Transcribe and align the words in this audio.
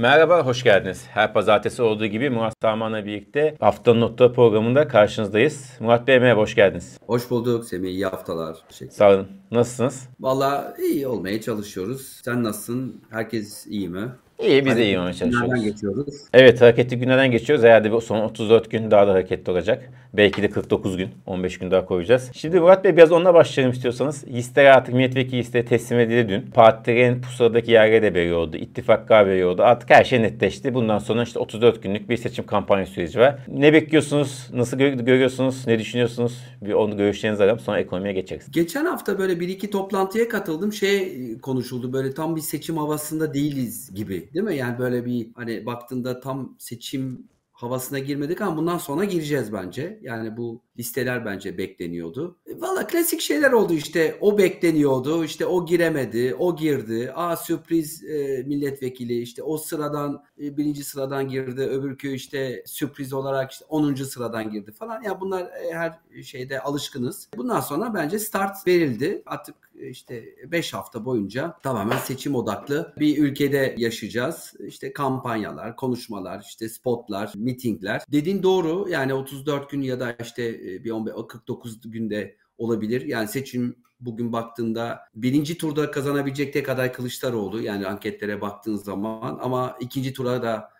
Merhaba, 0.00 0.46
hoş 0.46 0.62
geldiniz. 0.62 1.06
Her 1.10 1.32
pazartesi 1.32 1.82
olduğu 1.82 2.06
gibi 2.06 2.30
Murat 2.30 2.54
Saman'la 2.62 3.06
birlikte 3.06 3.56
Haftanın 3.60 4.00
Notları 4.00 4.32
programında 4.32 4.88
karşınızdayız. 4.88 5.70
Murat 5.80 6.06
Bey 6.06 6.20
merhaba, 6.20 6.40
hoş 6.40 6.54
geldiniz. 6.54 6.98
Hoş 7.06 7.30
bulduk 7.30 7.64
Semih, 7.64 7.88
iyi 7.88 8.06
haftalar. 8.06 8.56
Sağ 8.90 9.10
olun. 9.10 9.28
Nasılsınız? 9.50 10.08
Valla 10.20 10.74
iyi 10.78 11.06
olmaya 11.06 11.40
çalışıyoruz. 11.40 12.20
Sen 12.24 12.44
nasılsın? 12.44 13.00
Herkes 13.10 13.66
iyi 13.66 13.88
mi? 13.88 14.08
İyi, 14.42 14.66
biz 14.66 14.76
de 14.76 14.84
iyi 14.84 14.98
olmaya 14.98 15.14
çalışıyoruz. 15.14 15.64
geçiyoruz. 15.64 16.14
Evet, 16.32 16.60
hareketli 16.60 16.98
günlerden 16.98 17.30
geçiyoruz. 17.30 17.64
Herhalde 17.64 17.92
bu 17.92 18.00
son 18.00 18.20
34 18.20 18.70
gün 18.70 18.90
daha 18.90 19.06
da 19.06 19.12
hareketli 19.12 19.52
olacak. 19.52 19.90
Belki 20.14 20.42
de 20.42 20.50
49 20.50 20.96
gün, 20.96 21.08
15 21.26 21.58
gün 21.58 21.70
daha 21.70 21.84
koyacağız. 21.84 22.30
Şimdi 22.34 22.60
Murat 22.60 22.84
Bey 22.84 22.96
biraz 22.96 23.12
onunla 23.12 23.34
başlayalım 23.34 23.72
istiyorsanız. 23.72 24.24
Listeler 24.28 24.70
artık 24.70 24.94
milletvekili 24.94 25.38
listeye 25.38 25.64
teslim 25.64 26.00
edildi 26.00 26.28
dün. 26.28 26.50
Partilerin 26.50 27.20
pusuladaki 27.20 27.70
yerleri 27.70 28.14
de. 28.14 28.58
İttifaklar 28.58 29.26
belli 29.26 29.44
oldu. 29.44 29.62
Artık 29.62 29.90
her 29.90 30.04
şey 30.04 30.22
netleşti. 30.22 30.74
Bundan 30.74 30.98
sonra 30.98 31.22
işte 31.22 31.38
34 31.38 31.82
günlük 31.82 32.08
bir 32.08 32.16
seçim 32.16 32.46
kampanya 32.46 32.86
süreci 32.86 33.18
var. 33.18 33.38
Ne 33.48 33.72
bekliyorsunuz? 33.72 34.48
Nasıl 34.52 34.78
gö- 34.78 35.04
görüyorsunuz? 35.04 35.66
Ne 35.66 35.78
düşünüyorsunuz? 35.78 36.38
Bir 36.62 36.72
onu 36.72 36.96
görüşlerinizi 36.96 37.44
alalım. 37.44 37.58
Sonra 37.60 37.80
ekonomiye 37.80 38.12
geçeriz. 38.12 38.50
Geçen 38.50 38.84
hafta 38.84 39.18
böyle 39.18 39.40
bir 39.40 39.48
iki 39.48 39.70
toplantıya 39.70 40.28
katıldım. 40.28 40.72
Şey 40.72 41.18
konuşuldu 41.38 41.92
böyle 41.92 42.14
tam 42.14 42.36
bir 42.36 42.40
seçim 42.40 42.76
havasında 42.76 43.34
değiliz 43.34 43.94
gibi. 43.94 44.28
Değil 44.34 44.44
mi? 44.44 44.56
Yani 44.56 44.78
böyle 44.78 45.06
bir 45.06 45.32
hani 45.34 45.66
baktığında 45.66 46.20
tam 46.20 46.56
seçim 46.58 47.28
havasına 47.52 47.98
girmedik 47.98 48.40
ama 48.40 48.56
bundan 48.56 48.78
sonra 48.78 49.04
gireceğiz 49.04 49.52
bence. 49.52 49.98
Yani 50.02 50.36
bu 50.36 50.62
listeler 50.80 51.24
bence 51.24 51.58
bekleniyordu. 51.58 52.38
E, 52.46 52.60
Valla 52.60 52.86
klasik 52.86 53.20
şeyler 53.20 53.52
oldu 53.52 53.72
işte. 53.72 54.18
O 54.20 54.38
bekleniyordu. 54.38 55.24
işte 55.24 55.46
o 55.46 55.66
giremedi. 55.66 56.34
O 56.38 56.56
girdi. 56.56 57.12
Aa 57.14 57.36
sürpriz 57.36 58.04
e, 58.04 58.42
milletvekili 58.46 59.20
işte 59.20 59.42
o 59.42 59.56
sıradan 59.56 60.24
e, 60.42 60.56
birinci 60.56 60.84
sıradan 60.84 61.28
girdi. 61.28 61.60
Öbürkü 61.60 62.12
işte 62.12 62.62
sürpriz 62.66 63.12
olarak 63.12 63.52
işte 63.52 63.64
10. 63.68 63.94
sıradan 63.94 64.50
girdi 64.50 64.72
falan. 64.72 65.02
Ya 65.02 65.20
bunlar 65.20 65.42
e, 65.42 65.74
her 65.74 65.98
şeyde 66.22 66.60
alışkınız. 66.60 67.28
Bundan 67.36 67.60
sonra 67.60 67.94
bence 67.94 68.18
start 68.18 68.66
verildi. 68.66 69.22
Artık 69.26 69.54
işte 69.74 70.24
5 70.46 70.74
hafta 70.74 71.04
boyunca 71.04 71.56
tamamen 71.62 71.98
seçim 71.98 72.34
odaklı 72.34 72.94
bir 72.98 73.18
ülkede 73.18 73.74
yaşayacağız. 73.78 74.54
İşte 74.66 74.92
kampanyalar, 74.92 75.76
konuşmalar, 75.76 76.44
işte 76.48 76.68
spotlar, 76.68 77.32
mitingler. 77.36 78.02
Dediğin 78.12 78.42
doğru. 78.42 78.88
Yani 78.88 79.14
34 79.14 79.70
gün 79.70 79.82
ya 79.82 80.00
da 80.00 80.16
işte 80.22 80.69
bir 80.84 80.90
15, 80.90 81.14
49 81.28 81.80
günde 81.90 82.36
olabilir. 82.58 83.00
Yani 83.06 83.28
seçim 83.28 83.76
bugün 84.00 84.32
baktığında 84.32 85.00
birinci 85.14 85.58
turda 85.58 85.90
kazanabilecek 85.90 86.52
tek 86.52 86.68
aday 86.68 86.92
Kılıçdaroğlu. 86.92 87.62
Yani 87.62 87.86
anketlere 87.86 88.40
baktığın 88.40 88.76
zaman 88.76 89.38
ama 89.42 89.76
ikinci 89.80 90.12
tura 90.12 90.42
da 90.42 90.70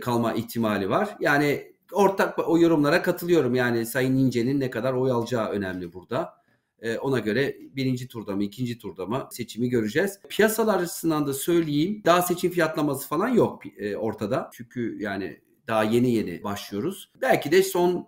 kalma 0.00 0.34
ihtimali 0.34 0.90
var. 0.90 1.16
Yani 1.20 1.72
ortak 1.92 2.48
o 2.48 2.58
yorumlara 2.58 3.02
katılıyorum. 3.02 3.54
Yani 3.54 3.86
Sayın 3.86 4.16
İnce'nin 4.16 4.60
ne 4.60 4.70
kadar 4.70 4.92
oy 4.92 5.10
alacağı 5.10 5.48
önemli 5.48 5.92
burada. 5.92 6.38
Ona 7.00 7.18
göre 7.18 7.56
birinci 7.76 8.08
turda 8.08 8.36
mı 8.36 8.44
ikinci 8.44 8.78
turda 8.78 9.06
mı 9.06 9.28
seçimi 9.30 9.68
göreceğiz. 9.68 10.20
Piyasalar 10.28 10.80
açısından 10.80 11.26
da 11.26 11.34
söyleyeyim 11.34 12.02
daha 12.04 12.22
seçim 12.22 12.50
fiyatlaması 12.50 13.08
falan 13.08 13.28
yok 13.28 13.62
ortada. 13.96 14.50
Çünkü 14.52 15.02
yani 15.02 15.40
daha 15.68 15.84
yeni 15.84 16.10
yeni 16.10 16.42
başlıyoruz. 16.42 17.12
Belki 17.20 17.50
de 17.52 17.62
son 17.62 18.06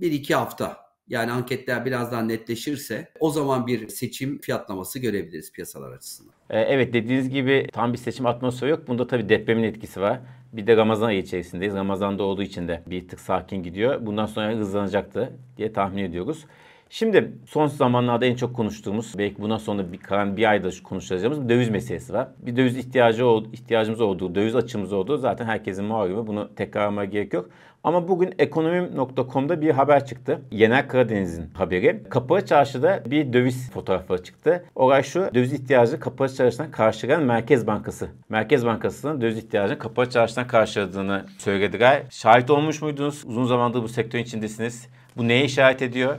1-2 0.00 0.34
hafta 0.34 0.76
yani 1.08 1.32
anketler 1.32 1.84
biraz 1.84 2.12
daha 2.12 2.22
netleşirse 2.22 3.08
o 3.20 3.30
zaman 3.30 3.66
bir 3.66 3.88
seçim 3.88 4.40
fiyatlaması 4.40 4.98
görebiliriz 4.98 5.52
piyasalar 5.52 5.92
açısından. 5.92 6.34
Evet 6.50 6.92
dediğiniz 6.92 7.30
gibi 7.30 7.66
tam 7.72 7.92
bir 7.92 7.98
seçim 7.98 8.26
atmosferi 8.26 8.70
yok. 8.70 8.88
Bunda 8.88 9.06
tabii 9.06 9.28
depremin 9.28 9.62
etkisi 9.62 10.00
var. 10.00 10.20
Bir 10.52 10.66
de 10.66 10.76
Ramazan 10.76 11.06
ayı 11.06 11.18
içerisindeyiz. 11.18 11.74
Ramazan'da 11.74 12.22
olduğu 12.22 12.42
için 12.42 12.68
de 12.68 12.82
bir 12.86 13.08
tık 13.08 13.20
sakin 13.20 13.62
gidiyor. 13.62 14.06
Bundan 14.06 14.26
sonra 14.26 14.52
hızlanacaktı 14.52 15.32
diye 15.56 15.72
tahmin 15.72 16.04
ediyoruz. 16.04 16.44
Şimdi 16.90 17.32
son 17.46 17.66
zamanlarda 17.66 18.26
en 18.26 18.34
çok 18.34 18.56
konuştuğumuz 18.56 19.14
belki 19.18 19.42
bundan 19.42 19.58
sonra 19.58 19.92
bir 19.92 19.98
kalan 19.98 20.36
bir 20.36 20.50
ayda 20.50 20.68
konuşacağımız 20.82 21.44
bir 21.44 21.48
döviz 21.48 21.68
meselesi 21.68 22.12
var. 22.12 22.28
Bir 22.38 22.56
döviz 22.56 22.76
ihtiyacı 22.76 23.24
ihtiyacımız 23.52 24.00
olduğu, 24.00 24.34
döviz 24.34 24.56
açımız 24.56 24.92
olduğu 24.92 25.16
zaten 25.16 25.46
herkesin 25.46 25.84
malumu. 25.84 26.26
Bunu 26.26 26.54
tekrarlamaya 26.54 27.04
gerek 27.10 27.32
yok. 27.32 27.50
Ama 27.84 28.08
bugün 28.08 28.34
ekonomim.com'da 28.38 29.60
bir 29.60 29.70
haber 29.70 30.06
çıktı. 30.06 30.40
Yener 30.50 30.88
Karadeniz'in 30.88 31.50
haberi. 31.54 32.02
Kapalı 32.10 32.46
çarşıda 32.46 33.02
bir 33.06 33.32
döviz 33.32 33.70
fotoğrafı 33.70 34.24
çıktı. 34.24 34.64
Olay 34.74 35.02
şu, 35.02 35.30
döviz 35.34 35.52
ihtiyacı 35.52 36.00
kapalı 36.00 36.34
çarşıdan 36.34 36.70
karşılayan 36.70 37.22
Merkez 37.22 37.66
Bankası. 37.66 38.08
Merkez 38.28 38.66
Bankası'nın 38.66 39.20
döviz 39.20 39.38
ihtiyacını 39.38 39.78
kapalı 39.78 40.10
çarşıdan 40.10 40.46
karşıladığını 40.46 41.26
söylediler. 41.38 42.02
Şahit 42.10 42.50
olmuş 42.50 42.82
muydunuz? 42.82 43.24
Uzun 43.26 43.44
zamandır 43.44 43.82
bu 43.82 43.88
sektörün 43.88 44.22
içindesiniz. 44.22 44.88
Bu 45.16 45.28
neye 45.28 45.44
işaret 45.44 45.82
ediyor? 45.82 46.16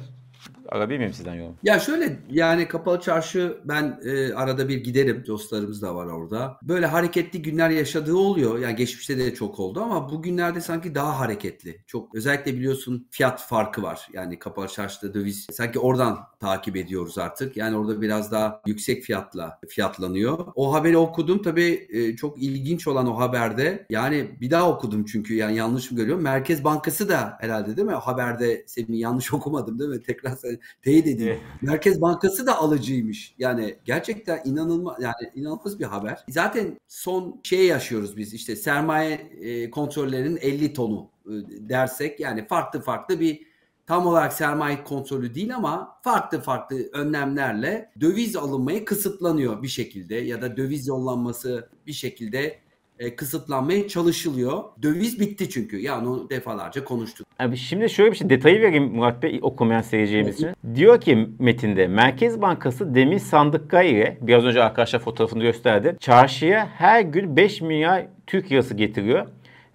Alabilir 0.72 1.00
miyim 1.00 1.14
sizden 1.14 1.34
yorum? 1.34 1.56
Ya 1.64 1.80
şöyle 1.80 2.20
yani 2.30 2.68
kapalı 2.68 3.00
çarşı 3.00 3.58
ben 3.66 4.00
e, 4.04 4.34
arada 4.34 4.70
bir 4.70 4.78
giderim. 4.84 5.24
Dostlarımız 5.28 5.82
da 5.82 5.96
var 5.96 6.06
orada. 6.06 6.58
Böyle 6.64 6.86
hareketli 6.86 7.42
günler 7.42 7.70
yaşadığı 7.70 8.16
oluyor. 8.16 8.60
Yani 8.60 8.76
geçmişte 8.76 9.18
de 9.18 9.34
çok 9.34 9.60
oldu 9.60 9.82
ama 9.82 10.12
bugünlerde 10.12 10.62
sanki 10.62 10.96
daha 10.96 11.20
hareketli. 11.20 11.84
Çok 11.88 12.16
özellikle 12.16 12.54
biliyorsun 12.54 13.08
fiyat 13.12 13.42
farkı 13.42 13.84
var. 13.84 14.08
Yani 14.14 14.40
kapalı 14.40 14.68
çarşıda 14.68 15.14
döviz 15.14 15.48
sanki 15.52 15.80
oradan 15.80 16.20
takip 16.40 16.76
ediyoruz 16.76 17.18
artık. 17.18 17.58
Yani 17.58 17.78
orada 17.78 18.02
biraz 18.02 18.32
daha 18.32 18.62
yüksek 18.66 19.04
fiyatla 19.04 19.60
fiyatlanıyor. 19.68 20.46
O 20.56 20.74
haberi 20.74 20.98
okudum 20.98 21.42
tabii 21.42 21.88
e, 21.90 22.16
çok 22.16 22.44
ilginç 22.44 22.88
olan 22.88 23.08
o 23.08 23.20
haberde. 23.20 23.86
Yani 23.90 24.30
bir 24.42 24.52
daha 24.52 24.70
okudum 24.70 25.06
çünkü 25.06 25.36
yani 25.36 25.56
yanlış 25.56 25.92
mı 25.92 25.98
görüyorum? 25.98 26.24
Merkez 26.24 26.64
Bankası 26.64 27.10
da 27.10 27.38
herhalde 27.40 27.78
değil 27.78 27.88
mi? 27.88 27.96
O 27.96 28.00
haberde 28.00 28.64
senin 28.68 28.94
yanlış 28.94 29.34
okumadım 29.40 29.80
değil 29.80 29.90
mi? 29.90 30.02
Tekrar 30.02 30.36
teyit 30.82 31.08
edeyim. 31.08 31.40
Merkez 31.62 32.02
Bankası 32.02 32.48
da 32.48 32.58
alıcıymış. 32.58 33.36
Yani 33.40 33.76
gerçekten 33.86 34.42
inanılmaz 34.46 34.96
yani 35.02 35.32
inanılmaz 35.36 35.80
bir 35.80 35.86
haber. 35.86 36.24
Zaten 36.30 36.78
son 36.88 37.42
şey 37.44 37.66
yaşıyoruz 37.66 38.18
biz 38.18 38.34
işte 38.34 38.56
sermaye 38.56 39.12
e, 39.42 39.72
kontrollerinin 39.72 40.38
50 40.38 40.74
tonu 40.74 41.10
e, 41.26 41.32
dersek 41.70 42.20
yani 42.20 42.48
farklı 42.48 42.82
farklı 42.82 43.20
bir 43.20 43.50
tam 43.90 44.08
olarak 44.08 44.34
sermaye 44.34 44.84
kontrolü 44.84 45.36
değil 45.36 45.56
ama 45.56 46.00
farklı 46.04 46.42
farklı 46.42 46.90
önlemlerle 46.94 47.92
döviz 48.02 48.36
alınmayı 48.36 48.86
kısıtlanıyor 48.86 49.64
bir 49.64 49.68
şekilde 49.68 50.16
ya 50.16 50.42
da 50.42 50.58
döviz 50.58 50.88
yollanması 50.88 51.70
bir 51.88 51.94
şekilde 51.94 52.60
e, 53.00 53.16
kısıtlanmaya 53.16 53.88
çalışılıyor. 53.88 54.64
Döviz 54.82 55.20
bitti 55.20 55.50
çünkü. 55.50 55.78
Yani 55.78 56.08
onu 56.08 56.30
defalarca 56.30 56.84
konuştuk. 56.84 57.28
Abi 57.40 57.58
şimdi 57.58 57.90
şöyle 57.90 58.12
bir 58.12 58.18
şey 58.18 58.30
detayı 58.30 58.62
vereyim 58.62 58.84
Murat 58.84 59.24
Bey 59.24 59.40
okumayan 59.42 59.82
seyircilerimiz 59.82 60.36
için. 60.36 60.50
Diyor 60.76 61.02
ki 61.02 61.30
metinde 61.40 61.88
Merkez 61.88 62.42
Bankası 62.42 62.96
demir 62.96 63.20
sandıklar 63.20 63.84
ile 63.84 64.18
biraz 64.22 64.44
önce 64.44 64.64
arkadaşlar 64.64 65.00
fotoğrafını 65.00 65.44
gösterdi. 65.44 65.98
Çarşıya 66.00 66.68
her 66.78 67.02
gün 67.02 67.36
5 67.36 67.62
milyar 67.62 68.06
Türk 68.28 68.52
lirası 68.52 68.74
getiriyor 68.74 69.28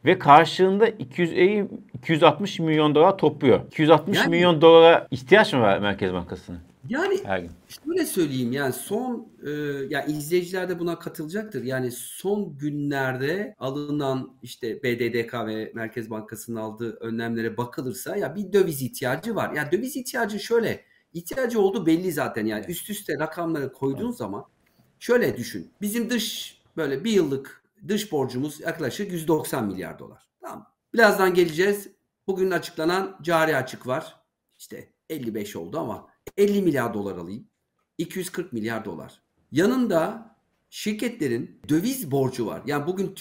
ve 0.04 0.18
karşılığında 0.18 0.88
250 0.88 1.68
260 1.94 2.58
milyon 2.58 2.94
dolar 2.94 3.18
topluyor. 3.18 3.60
260 3.66 4.18
yani, 4.18 4.30
milyon 4.30 4.60
dolara 4.60 5.06
ihtiyaç 5.10 5.52
mı 5.52 5.60
var 5.60 5.78
Merkez 5.78 6.12
Bankası'nın? 6.12 6.73
Yani 6.88 7.20
Her 7.24 7.38
gün. 7.38 7.50
şöyle 7.84 8.06
söyleyeyim 8.06 8.52
yani 8.52 8.72
son 8.72 9.28
e, 9.46 9.50
ya 9.90 10.04
izleyiciler 10.04 10.68
de 10.68 10.78
buna 10.78 10.98
katılacaktır. 10.98 11.62
Yani 11.62 11.90
son 11.90 12.58
günlerde 12.58 13.54
alınan 13.58 14.36
işte 14.42 14.82
BDDK 14.82 15.34
ve 15.34 15.72
Merkez 15.74 16.10
Bankası'nın 16.10 16.56
aldığı 16.56 16.96
önlemlere 16.96 17.56
bakılırsa 17.56 18.16
ya 18.16 18.36
bir 18.36 18.52
döviz 18.52 18.82
ihtiyacı 18.82 19.34
var. 19.34 19.52
Ya 19.52 19.72
döviz 19.72 19.96
ihtiyacı 19.96 20.40
şöyle 20.40 20.84
ihtiyacı 21.12 21.60
oldu 21.60 21.86
belli 21.86 22.12
zaten 22.12 22.46
yani 22.46 22.64
üst 22.68 22.90
üste 22.90 23.18
rakamları 23.18 23.72
koyduğun 23.72 24.06
evet. 24.06 24.16
zaman 24.16 24.44
şöyle 24.98 25.36
düşün. 25.36 25.70
Bizim 25.80 26.10
dış 26.10 26.58
böyle 26.76 27.04
bir 27.04 27.12
yıllık 27.12 27.64
dış 27.88 28.12
borcumuz 28.12 28.60
yaklaşık 28.60 29.12
190 29.12 29.66
milyar 29.66 29.98
dolar. 29.98 30.22
Tamam. 30.40 30.66
Birazdan 30.94 31.34
geleceğiz. 31.34 31.88
Bugün 32.26 32.50
açıklanan 32.50 33.18
cari 33.22 33.56
açık 33.56 33.86
var. 33.86 34.16
İşte 34.58 34.88
55 35.10 35.56
oldu 35.56 35.78
ama 35.78 36.13
50 36.36 36.62
milyar 36.62 36.94
dolar 36.94 37.16
alayım. 37.16 37.48
240 37.98 38.52
milyar 38.52 38.84
dolar. 38.84 39.22
Yanında 39.52 40.30
şirketlerin 40.70 41.60
döviz 41.68 42.10
borcu 42.10 42.46
var. 42.46 42.62
Yani 42.66 42.86
bugün 42.86 43.14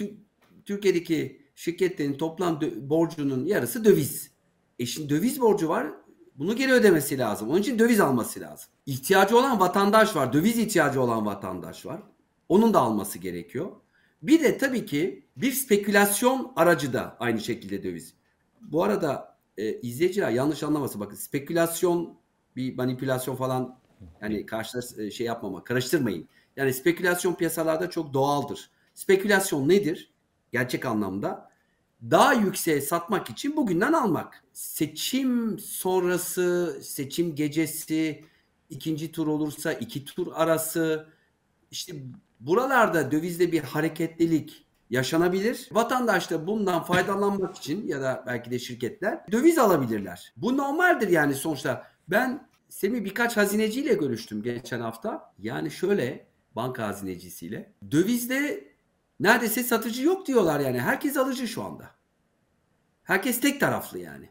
Türkiye'deki 0.66 1.42
şirketlerin 1.56 2.14
toplam 2.14 2.62
borcunun 2.78 3.46
yarısı 3.46 3.86
döviz. 3.86 4.32
E 4.80 4.86
şimdi 4.86 5.10
döviz 5.10 5.42
borcu 5.42 5.70
var. 5.70 5.88
Bunu 6.36 6.56
geri 6.56 6.72
ödemesi 6.72 7.18
lazım. 7.18 7.50
Onun 7.50 7.62
için 7.62 7.80
döviz 7.80 8.00
alması 8.00 8.40
lazım. 8.40 8.70
İhtiyacı 8.86 9.38
olan 9.38 9.60
vatandaş 9.60 10.16
var. 10.16 10.34
Döviz 10.34 10.58
ihtiyacı 10.58 11.02
olan 11.02 11.26
vatandaş 11.26 11.86
var. 11.86 12.02
Onun 12.50 12.74
da 12.74 12.80
alması 12.80 13.20
gerekiyor. 13.20 13.72
Bir 14.22 14.44
de 14.44 14.58
tabii 14.58 14.86
ki 14.86 15.28
bir 15.38 15.52
spekülasyon 15.52 16.54
aracı 16.56 16.94
da 16.94 17.18
aynı 17.20 17.42
şekilde 17.42 17.84
döviz. 17.84 18.14
Bu 18.62 18.84
arada 18.84 19.38
e, 19.58 19.82
izleyiciler 19.82 20.32
yanlış 20.32 20.64
anlamasın 20.64 21.02
bakın 21.02 21.16
spekülasyon 21.16 22.18
bir 22.56 22.76
manipülasyon 22.76 23.36
falan 23.36 23.80
yani 24.22 24.46
karşılar 24.46 25.10
şey 25.10 25.28
yapmama, 25.28 25.64
karıştırmayın. 25.64 26.30
Yani 26.56 26.74
spekülasyon 26.74 27.34
piyasalarda 27.34 27.90
çok 27.90 28.14
doğaldır. 28.14 28.70
Spekülasyon 28.94 29.70
nedir? 29.70 30.14
gerçek 30.54 30.86
anlamda 30.86 31.50
daha 32.12 32.34
yükseğe 32.34 32.82
satmak 32.82 33.30
için 33.30 33.56
bugünden 33.56 33.94
almak. 33.94 34.44
Seçim 34.54 35.60
sonrası, 35.60 36.80
seçim 36.84 37.36
gecesi, 37.36 38.26
ikinci 38.70 39.12
tur 39.12 39.28
olursa 39.28 39.74
iki 39.74 40.06
tur 40.06 40.28
arası 40.34 41.10
işte 41.72 41.94
buralarda 42.40 43.12
dövizde 43.12 43.52
bir 43.52 43.64
hareketlilik 43.64 44.66
yaşanabilir. 44.90 45.70
Vatandaş 45.72 46.32
da 46.32 46.48
bundan 46.48 46.84
faydalanmak 46.84 47.58
için 47.58 47.88
ya 47.88 48.02
da 48.02 48.24
belki 48.28 48.52
de 48.52 48.60
şirketler 48.60 49.32
döviz 49.32 49.58
alabilirler. 49.58 50.34
Bu 50.38 50.58
normaldir 50.58 51.08
yani 51.08 51.36
sonuçta. 51.36 51.93
Ben 52.08 52.48
Semih 52.74 53.06
birkaç 53.06 53.38
hazineciyle 53.38 53.94
görüştüm 53.94 54.44
geçen 54.44 54.80
hafta. 54.80 55.34
Yani 55.40 55.72
şöyle 55.72 56.28
banka 56.56 56.88
hazinecisiyle. 56.88 57.74
Dövizde 57.92 58.68
neredeyse 59.20 59.64
satıcı 59.64 60.04
yok 60.04 60.28
diyorlar 60.28 60.60
yani. 60.60 60.80
Herkes 60.80 61.18
alıcı 61.18 61.48
şu 61.48 61.64
anda. 61.64 61.92
Herkes 63.04 63.42
tek 63.42 63.60
taraflı 63.60 64.00
yani. 64.00 64.30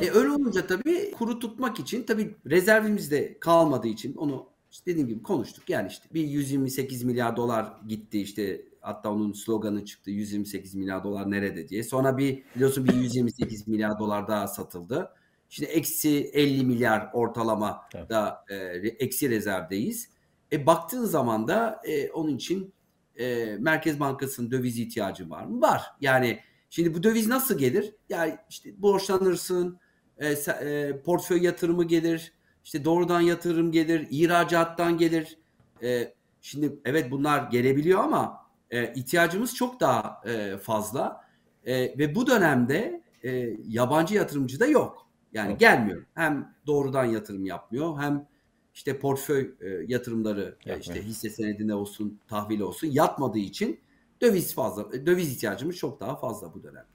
E 0.00 0.10
öyle 0.10 0.30
olunca 0.30 0.66
tabii 0.66 1.10
kuru 1.10 1.38
tutmak 1.38 1.80
için 1.80 2.02
tabii 2.02 2.36
rezervimiz 2.46 3.10
de 3.10 3.38
kalmadığı 3.40 3.88
için 3.88 4.14
onu 4.14 4.48
işte 4.70 4.90
dediğim 4.90 5.08
gibi 5.08 5.22
konuştuk. 5.22 5.70
Yani 5.70 5.88
işte 5.88 6.04
bir 6.14 6.24
128 6.24 7.04
milyar 7.04 7.36
dolar 7.36 7.72
gitti 7.88 8.20
işte 8.20 8.62
hatta 8.80 9.12
onun 9.12 9.32
sloganı 9.32 9.84
çıktı 9.84 10.10
128 10.10 10.74
milyar 10.74 11.04
dolar 11.04 11.30
nerede 11.30 11.68
diye. 11.68 11.82
Sonra 11.82 12.18
bir 12.18 12.42
biliyorsun 12.54 12.84
bir 12.84 12.94
128 12.94 13.68
milyar 13.68 13.98
dolar 13.98 14.28
daha 14.28 14.48
satıldı. 14.48 15.12
Şimdi 15.50 15.70
eksi 15.70 16.30
50 16.32 16.64
milyar 16.64 17.10
ortalama 17.12 17.88
da 18.08 18.44
e, 18.48 18.54
eksi 18.88 19.30
rezervdeyiz. 19.30 20.10
E 20.52 20.66
baktığın 20.66 21.04
zaman 21.04 21.48
da 21.48 21.80
e, 21.84 22.10
onun 22.10 22.36
için 22.36 22.74
e, 23.18 23.56
Merkez 23.58 24.00
Bankası'nın 24.00 24.50
döviz 24.50 24.78
ihtiyacı 24.78 25.30
var 25.30 25.44
mı? 25.44 25.60
Var. 25.60 25.82
Yani 26.00 26.40
şimdi 26.70 26.94
bu 26.94 27.02
döviz 27.02 27.26
nasıl 27.26 27.58
gelir? 27.58 27.94
Yani 28.08 28.36
işte 28.50 28.82
borçlanırsın, 28.82 29.78
e, 30.18 30.28
e, 30.28 31.00
portföy 31.04 31.42
yatırımı 31.42 31.84
gelir, 31.84 32.32
işte 32.64 32.84
doğrudan 32.84 33.20
yatırım 33.20 33.72
gelir, 33.72 34.06
ihracattan 34.10 34.98
gelir. 34.98 35.38
E, 35.82 36.14
şimdi 36.40 36.80
evet 36.84 37.10
bunlar 37.10 37.50
gelebiliyor 37.50 38.04
ama 38.04 38.46
e, 38.70 38.94
ihtiyacımız 38.94 39.54
çok 39.54 39.80
daha 39.80 40.22
e, 40.26 40.56
fazla 40.56 41.24
e, 41.64 41.98
ve 41.98 42.14
bu 42.14 42.26
dönemde 42.26 43.02
e, 43.24 43.56
yabancı 43.68 44.14
yatırımcı 44.14 44.60
da 44.60 44.66
yok. 44.66 45.09
Yani 45.32 45.56
gelmiyor. 45.58 46.04
Hem 46.14 46.54
doğrudan 46.66 47.04
yatırım 47.04 47.46
yapmıyor 47.46 47.98
hem 47.98 48.26
işte 48.74 48.98
portföy 48.98 49.50
e, 49.60 49.68
yatırımları 49.86 50.40
Yapmıyor. 50.40 50.80
işte 50.80 51.02
hisse 51.02 51.30
senedinde 51.30 51.74
olsun, 51.74 52.20
tahvil 52.28 52.60
olsun 52.60 52.86
yatmadığı 52.86 53.38
için 53.38 53.80
döviz 54.20 54.54
fazla 54.54 55.06
döviz 55.06 55.32
ihtiyacımız 55.36 55.76
çok 55.76 56.00
daha 56.00 56.16
fazla 56.16 56.54
bu 56.54 56.62
dönemde. 56.62 56.86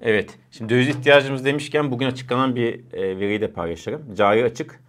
Evet. 0.00 0.38
Şimdi 0.50 0.74
döviz 0.74 0.88
ihtiyacımız 0.88 1.44
demişken 1.44 1.90
bugün 1.90 2.06
açıklanan 2.06 2.56
bir 2.56 2.92
e, 2.92 3.18
veriyi 3.18 3.40
de 3.40 3.52
paylaşırım. 3.52 4.14
Cari 4.14 4.44
açık 4.44 4.80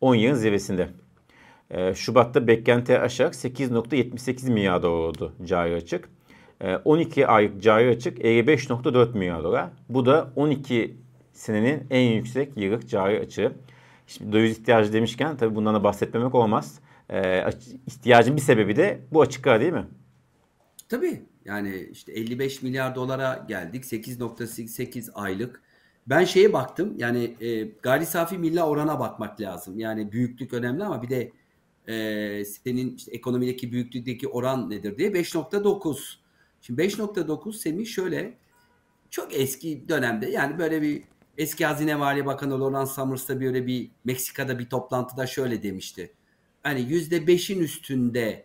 10 0.00 0.14
yılın 0.14 0.34
zirvesinde. 0.34 0.88
E, 1.70 1.94
Şubat'ta 1.94 2.46
beklenti 2.46 2.98
aşarak 2.98 3.34
8.78 3.34 4.52
milyar 4.52 4.82
dolar 4.82 5.08
oldu 5.08 5.34
cari 5.44 5.74
açık. 5.74 6.08
E, 6.60 6.76
12 6.76 7.26
aylık 7.26 7.62
cari 7.62 7.90
açık 7.90 8.18
55.4 8.18 9.18
milyar 9.18 9.44
dolar. 9.44 9.70
Bu 9.88 10.06
da 10.06 10.32
12 10.36 10.96
senenin 11.40 11.86
en 11.90 12.12
yüksek 12.12 12.56
yıllık 12.56 12.88
cari 12.88 13.20
açığı. 13.20 13.52
Şimdi 14.06 14.32
döviz 14.32 14.58
ihtiyacı 14.58 14.92
demişken 14.92 15.36
tabii 15.36 15.54
bundan 15.54 15.74
da 15.74 15.84
bahsetmemek 15.84 16.34
olmaz. 16.34 16.80
E, 17.10 17.44
ihtiyacın 17.86 18.36
bir 18.36 18.40
sebebi 18.40 18.76
de 18.76 19.00
bu 19.12 19.20
açıklar 19.20 19.60
değil 19.60 19.72
mi? 19.72 19.86
Tabii. 20.88 21.22
Yani 21.44 21.88
işte 21.92 22.12
55 22.12 22.62
milyar 22.62 22.94
dolara 22.94 23.44
geldik. 23.48 23.84
8.8 23.84 25.12
aylık. 25.12 25.62
Ben 26.06 26.24
şeye 26.24 26.52
baktım. 26.52 26.94
Yani 26.96 27.36
e, 27.40 27.64
gayri 27.82 28.06
safi 28.06 28.38
milli 28.38 28.62
orana 28.62 29.00
bakmak 29.00 29.40
lazım. 29.40 29.78
Yani 29.78 30.12
büyüklük 30.12 30.52
önemli 30.52 30.84
ama 30.84 31.02
bir 31.02 31.08
de 31.10 31.32
e, 31.88 32.44
senin 32.44 32.96
işte 32.96 33.12
ekonomideki 33.12 33.72
büyüklükteki 33.72 34.28
oran 34.28 34.70
nedir 34.70 34.98
diye 34.98 35.10
5.9. 35.10 36.14
Şimdi 36.60 36.82
5.9 36.82 37.52
Semih 37.52 37.86
şöyle 37.86 38.34
çok 39.10 39.34
eski 39.34 39.88
dönemde 39.88 40.30
yani 40.30 40.58
böyle 40.58 40.82
bir 40.82 41.02
eski 41.40 41.66
Hazine 41.66 41.94
Maliye 41.94 42.26
Bakanı 42.26 42.60
Lawrence 42.60 42.90
Summers 42.90 43.28
da 43.28 43.40
böyle 43.40 43.66
bir 43.66 43.90
Meksika'da 44.04 44.58
bir 44.58 44.68
toplantıda 44.68 45.26
şöyle 45.26 45.62
demişti. 45.62 46.12
Hani 46.62 46.80
yüzde 46.80 47.26
beşin 47.26 47.60
üstünde 47.60 48.44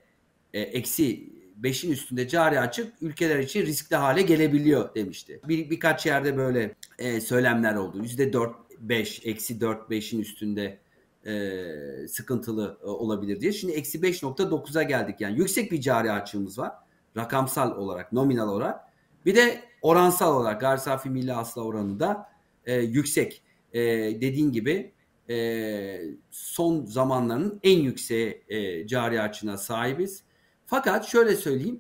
e, 0.54 0.60
eksi 0.60 1.30
beşin 1.56 1.92
üstünde 1.92 2.28
cari 2.28 2.60
açık 2.60 2.94
ülkeler 3.02 3.40
için 3.40 3.62
riskli 3.62 3.96
hale 3.96 4.22
gelebiliyor 4.22 4.96
demişti. 4.96 5.42
Bir, 5.48 5.70
birkaç 5.70 6.06
yerde 6.06 6.38
böyle 6.38 6.76
e, 7.00 7.22
söylemler 7.22 7.76
oldu. 7.76 8.02
Yüzde 8.02 8.34
dört, 8.34 8.56
beş, 8.80 9.22
eksi 9.26 9.62
dört, 9.62 9.90
beşin 9.90 10.20
üstünde 10.20 10.80
e, 11.26 12.08
sıkıntılı 12.08 12.78
e, 12.84 12.86
olabilir 12.86 13.42
diye. 13.42 13.52
Şimdi 13.52 13.74
eksi 13.74 14.00
5.9'a 14.00 14.84
geldik. 14.84 15.22
Yani 15.22 15.38
yüksek 15.38 15.72
bir 15.72 15.82
cari 15.82 16.12
açığımız 16.12 16.60
var. 16.60 16.72
Rakamsal 17.18 17.78
olarak, 17.78 18.14
nominal 18.14 18.50
olarak. 18.50 18.80
Bir 19.26 19.36
de 19.36 19.62
oransal 19.82 20.36
olarak 20.36 20.62
gayri 20.62 20.80
safi 20.80 21.10
milli 21.10 21.32
hasıla 21.32 21.64
oranı 21.64 22.00
da 22.00 22.35
e, 22.66 22.76
yüksek. 22.76 23.42
E, 23.74 23.82
dediğin 24.22 24.52
gibi 24.52 24.92
e, 25.30 26.02
son 26.32 26.86
zamanların 26.86 27.60
en 27.64 27.80
yüksek 27.80 28.44
e, 28.50 28.88
cari 28.88 29.22
açığına 29.22 29.58
sahibiz. 29.58 30.24
Fakat 30.66 31.06
şöyle 31.06 31.36
söyleyeyim. 31.36 31.80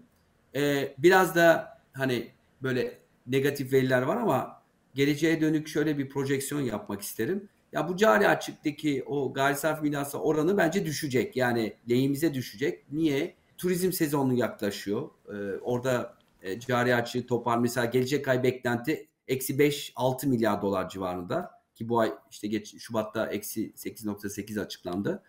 E, 0.56 0.94
biraz 0.98 1.36
da 1.36 1.78
hani 1.94 2.28
böyle 2.64 3.00
negatif 3.28 3.74
veriler 3.74 4.02
var 4.02 4.18
ama 4.18 4.62
geleceğe 4.96 5.42
dönük 5.42 5.68
şöyle 5.68 5.98
bir 5.98 6.10
projeksiyon 6.10 6.62
yapmak 6.62 7.02
isterim. 7.02 7.50
Ya 7.72 7.90
bu 7.90 7.98
cari 7.98 8.28
açıktaki 8.28 9.04
o 9.06 9.34
gayri 9.34 9.56
safi 9.56 9.84
milli 9.84 9.98
oranı 10.14 10.58
bence 10.58 10.86
düşecek. 10.86 11.36
Yani 11.36 11.74
lehimize 11.90 12.34
düşecek. 12.34 12.92
Niye? 12.92 13.36
Turizm 13.58 13.92
sezonu 13.92 14.34
yaklaşıyor. 14.34 15.10
Ee, 15.30 15.34
orada 15.62 16.18
e, 16.42 16.60
cari 16.60 16.96
açığı 16.96 17.28
topar. 17.28 17.58
Mesela 17.58 17.86
gelecek 17.86 18.27
ay 18.27 18.44
beklenti 18.44 19.08
eksi 19.27 19.53
5-6 19.53 20.27
milyar 20.27 20.62
dolar 20.62 20.89
civarında. 20.89 21.51
Ki 21.75 21.89
bu 21.89 22.00
ay 22.00 22.13
işte 22.32 22.48
geç 22.48 22.75
Şubat'ta 22.77 23.27
eksi 23.27 23.72
8.8 23.72 24.62
açıklandı. 24.62 25.24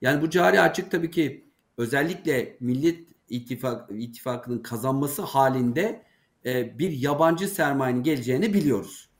Yani 0.00 0.22
bu 0.22 0.30
cari 0.30 0.60
açık 0.60 0.90
tabii 0.90 1.10
ki 1.10 1.44
özellikle 1.76 2.56
Millet 2.60 3.08
İttifak, 3.28 3.90
İttifakı'nın 3.92 4.58
kazanması 4.58 5.22
halinde 5.22 6.02
e, 6.44 6.78
bir 6.78 6.90
yabancı 6.90 7.48
sermayenin 7.48 8.02
geleceğini 8.02 8.54
biliyoruz. 8.54 9.10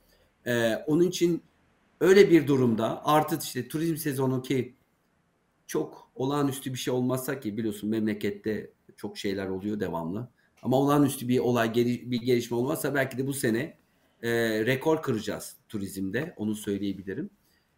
E, 0.47 0.77
onun 0.77 1.05
için 1.05 1.43
öyle 2.01 2.31
bir 2.31 2.47
durumda 2.47 3.07
artı 3.07 3.39
işte 3.43 3.69
turizm 3.69 3.97
sezonu 3.97 4.43
ki 4.43 4.77
çok 5.67 6.11
olağanüstü 6.15 6.73
bir 6.73 6.79
şey 6.79 6.95
olmazsa 6.95 7.41
ki 7.41 7.57
biliyorsun 7.57 7.91
memlekette 7.91 8.71
çok 8.97 9.19
şeyler 9.19 9.49
oluyor 9.49 9.81
devamlı. 9.81 10.29
Ama 10.63 10.77
olağanüstü 10.77 11.29
bir 11.29 11.39
olay 11.39 11.75
bir 11.75 12.23
gelişme 12.23 12.57
olmazsa 12.57 12.95
belki 12.95 13.19
de 13.19 13.27
bu 13.27 13.33
sene 13.33 13.80
e, 14.23 14.31
rekor 14.67 15.03
kıracağız 15.03 15.57
turizmde 15.69 16.35
onu 16.37 16.55
söyleyebilirim. 16.55 17.31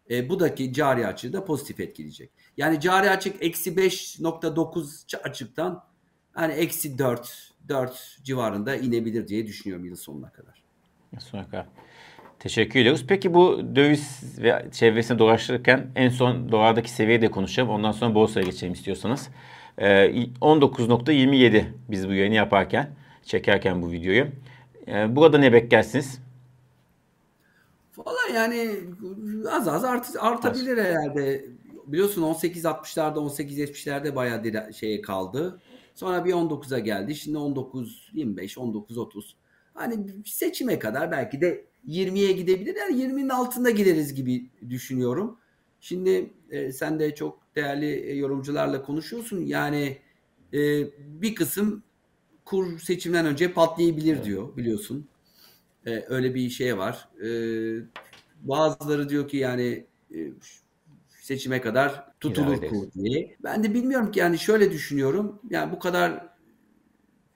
E, 0.09 0.29
bu 0.29 0.39
daki 0.39 0.73
cari 0.73 1.07
açığı 1.07 1.33
da 1.33 1.45
pozitif 1.45 1.79
etkileyecek. 1.79 2.31
Yani 2.57 2.79
cari 2.79 3.09
açık 3.09 3.43
eksi 3.43 3.75
5.9 3.75 5.17
açıktan 5.17 5.83
hani 6.33 6.53
eksi 6.53 6.97
4 6.97 7.53
4 7.67 8.17
civarında 8.23 8.75
inebilir 8.75 9.27
diye 9.27 9.47
düşünüyorum 9.47 9.85
yıl 9.85 9.95
sonuna 9.95 10.31
kadar. 10.31 10.63
Sonuna 11.19 11.49
kadar. 11.49 11.65
Teşekkür 12.39 12.79
ediyoruz. 12.79 13.05
Peki 13.07 13.33
bu 13.33 13.75
döviz 13.75 14.39
ve 14.39 14.65
çevresini 14.71 15.19
dolaştırırken 15.19 15.91
en 15.95 16.09
son 16.09 16.51
dolardaki 16.51 16.91
seviyeyi 16.91 17.21
de 17.21 17.31
konuşalım. 17.31 17.69
Ondan 17.69 17.91
sonra 17.91 18.15
borsaya 18.15 18.43
geçelim 18.43 18.73
istiyorsanız. 18.73 19.29
19.27 19.77 21.57
ee, 21.57 21.65
biz 21.89 22.09
bu 22.09 22.13
yayını 22.13 22.35
yaparken, 22.35 22.89
çekerken 23.23 23.81
bu 23.81 23.91
videoyu. 23.91 24.27
Ee, 24.87 25.15
burada 25.15 25.37
ne 25.37 25.53
beklersiniz? 25.53 26.22
Valla 27.97 28.35
yani 28.35 28.71
az 29.51 29.67
az 29.67 29.83
art, 29.83 30.15
artabilir 30.19 30.77
herhalde. 30.77 31.45
Biliyorsun 31.87 32.21
18.60'larda 32.21 33.17
18.70'lerde 33.17 34.15
bayağı 34.15 34.43
dire, 34.43 34.71
şeye 34.73 35.01
kaldı. 35.01 35.61
Sonra 35.95 36.25
bir 36.25 36.33
19'a 36.33 36.79
geldi. 36.79 37.15
Şimdi 37.15 37.37
19.25, 37.37 38.53
19.30. 38.53 39.23
Hani 39.73 40.05
seçime 40.25 40.79
kadar 40.79 41.11
belki 41.11 41.41
de 41.41 41.65
20'ye 41.87 42.31
gidebilir. 42.31 42.75
Yani 42.75 43.03
20'nin 43.03 43.29
altında 43.29 43.69
gideriz 43.69 44.13
gibi 44.13 44.49
düşünüyorum. 44.69 45.37
Şimdi 45.79 46.33
e, 46.49 46.71
sen 46.71 46.99
de 46.99 47.15
çok 47.15 47.55
değerli 47.55 47.85
e, 47.85 48.15
yorumcularla 48.15 48.81
konuşuyorsun. 48.81 49.45
Yani 49.45 49.97
e, 50.53 50.59
bir 51.21 51.35
kısım 51.35 51.83
kur 52.45 52.79
seçimden 52.79 53.25
önce 53.25 53.53
patlayabilir 53.53 54.13
evet. 54.13 54.25
diyor 54.25 54.57
biliyorsun. 54.57 55.07
E, 55.85 56.05
öyle 56.07 56.35
bir 56.35 56.49
şey 56.49 56.77
var. 56.77 57.09
E, 57.25 57.29
bazıları 58.41 59.09
diyor 59.09 59.27
ki 59.27 59.37
yani 59.37 59.85
e, 60.15 60.17
seçime 61.21 61.61
kadar 61.61 62.19
tutulur 62.19 62.61
kur 62.69 62.91
diye. 62.93 63.35
Ben 63.43 63.63
de 63.63 63.73
bilmiyorum 63.73 64.11
ki 64.11 64.19
yani 64.19 64.39
şöyle 64.39 64.71
düşünüyorum. 64.71 65.41
Yani 65.49 65.71
bu 65.71 65.79
kadar 65.79 66.27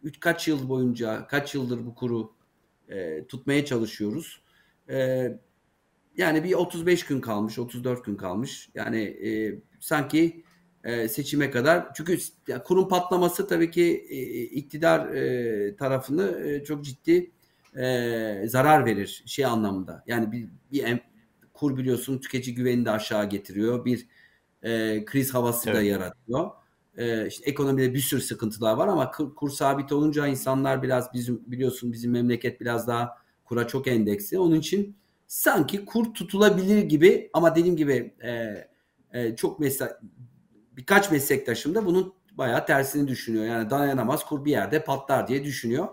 üç 0.04 0.20
kaç 0.20 0.48
yıl 0.48 0.70
boyunca 0.70 1.28
kaç 1.28 1.56
yıldır 1.56 1.86
bu 1.86 1.96
kuru 1.96 2.34
e, 2.90 3.26
tutmaya 3.28 3.66
çalışıyoruz. 3.66 4.42
E, 4.90 5.28
yani 6.18 6.44
bir 6.44 6.54
35 6.54 7.06
gün 7.06 7.22
kalmış, 7.22 7.60
34 7.60 8.06
gün 8.06 8.16
kalmış. 8.16 8.70
Yani 8.76 9.02
e, 9.02 9.60
sanki 9.80 10.44
e, 10.84 11.08
seçime 11.08 11.52
kadar. 11.52 11.94
Çünkü 11.94 12.18
ya, 12.48 12.64
kurun 12.64 12.88
patlaması 12.88 13.48
tabii 13.48 13.72
ki 13.72 14.06
e, 14.10 14.42
iktidar 14.42 15.08
e, 15.08 15.76
tarafını 15.76 16.50
e, 16.50 16.64
çok 16.64 16.86
ciddi 16.86 17.32
e, 17.78 18.48
zarar 18.48 18.86
verir 18.86 19.24
şey 19.26 19.46
anlamında. 19.46 20.04
Yani 20.08 20.32
bir, 20.32 20.50
bir 20.72 20.84
em, 20.84 21.00
kur 21.54 21.78
biliyorsun 21.78 22.18
tüketici 22.18 22.56
güvenini 22.56 22.86
de 22.86 22.92
aşağı 22.92 23.30
getiriyor. 23.30 23.86
Bir 23.86 24.08
e, 24.64 25.06
kriz 25.06 25.34
havası 25.34 25.70
evet. 25.70 25.80
da 25.80 25.84
yaratıyor. 25.84 26.52
E, 26.98 27.28
işte 27.28 27.50
ekonomide 27.50 27.94
bir 27.94 28.00
sürü 28.00 28.22
sıkıntılar 28.22 28.74
var 28.74 28.88
ama 28.88 29.12
kur, 29.12 29.36
kur 29.36 29.50
sabit 29.50 29.92
olunca 29.92 30.28
insanlar 30.28 30.84
biraz 30.84 31.14
bizim 31.14 31.44
biliyorsun 31.48 31.92
bizim 31.94 32.12
memleket 32.12 32.62
biraz 32.62 32.88
daha 32.88 33.18
kura 33.46 33.68
çok 33.68 33.88
endeksi. 33.88 34.40
Onun 34.40 34.56
için 34.56 34.96
sanki 35.28 35.86
kur 35.86 36.14
tutulabilir 36.14 36.84
gibi 36.84 37.30
ama 37.34 37.56
dediğim 37.56 37.76
gibi 37.76 38.14
e, 38.24 38.54
e, 39.14 39.36
çok 39.36 39.60
mesela 39.60 40.00
birkaç 40.78 41.12
meslektaşım 41.12 41.76
da 41.76 41.86
bunun 41.86 42.14
bayağı 42.32 42.66
tersini 42.66 43.08
düşünüyor. 43.08 43.46
Yani 43.46 43.70
dayanamaz 43.70 44.26
kur 44.26 44.46
bir 44.46 44.52
yerde 44.52 44.84
patlar 44.84 45.28
diye 45.28 45.44
düşünüyor. 45.44 45.88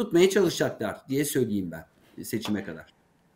Tutmaya 0.00 0.30
çalışacaklar 0.30 0.96
diye 1.08 1.24
söyleyeyim 1.24 1.70
ben 1.70 1.84
seçime 2.24 2.64
kadar. 2.64 2.86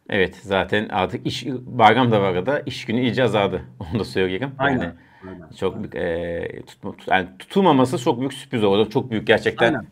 Evet 0.08 0.36
zaten 0.42 0.88
artık 0.88 1.26
iş 1.26 1.46
bayram 1.46 2.12
da 2.12 2.20
var 2.20 2.46
da 2.46 2.60
iş 2.60 2.84
günü 2.84 3.00
iyice 3.00 3.22
azaldı. 3.22 3.62
Onu 3.80 4.00
da 4.00 4.04
söyleyeyim. 4.04 4.50
Aynen. 4.58 4.82
Yani 4.82 4.94
Aynen. 5.28 5.50
Çok 5.56 5.96
e, 5.96 6.62
tutma, 6.66 6.96
tut, 6.96 7.08
yani 7.08 7.28
tutulmaması 7.38 7.98
çok 7.98 8.20
büyük 8.20 8.32
sürpriz 8.32 8.64
oldu. 8.64 8.90
Çok 8.90 9.10
büyük 9.10 9.26
gerçekten. 9.26 9.66
Aynen. 9.74 9.86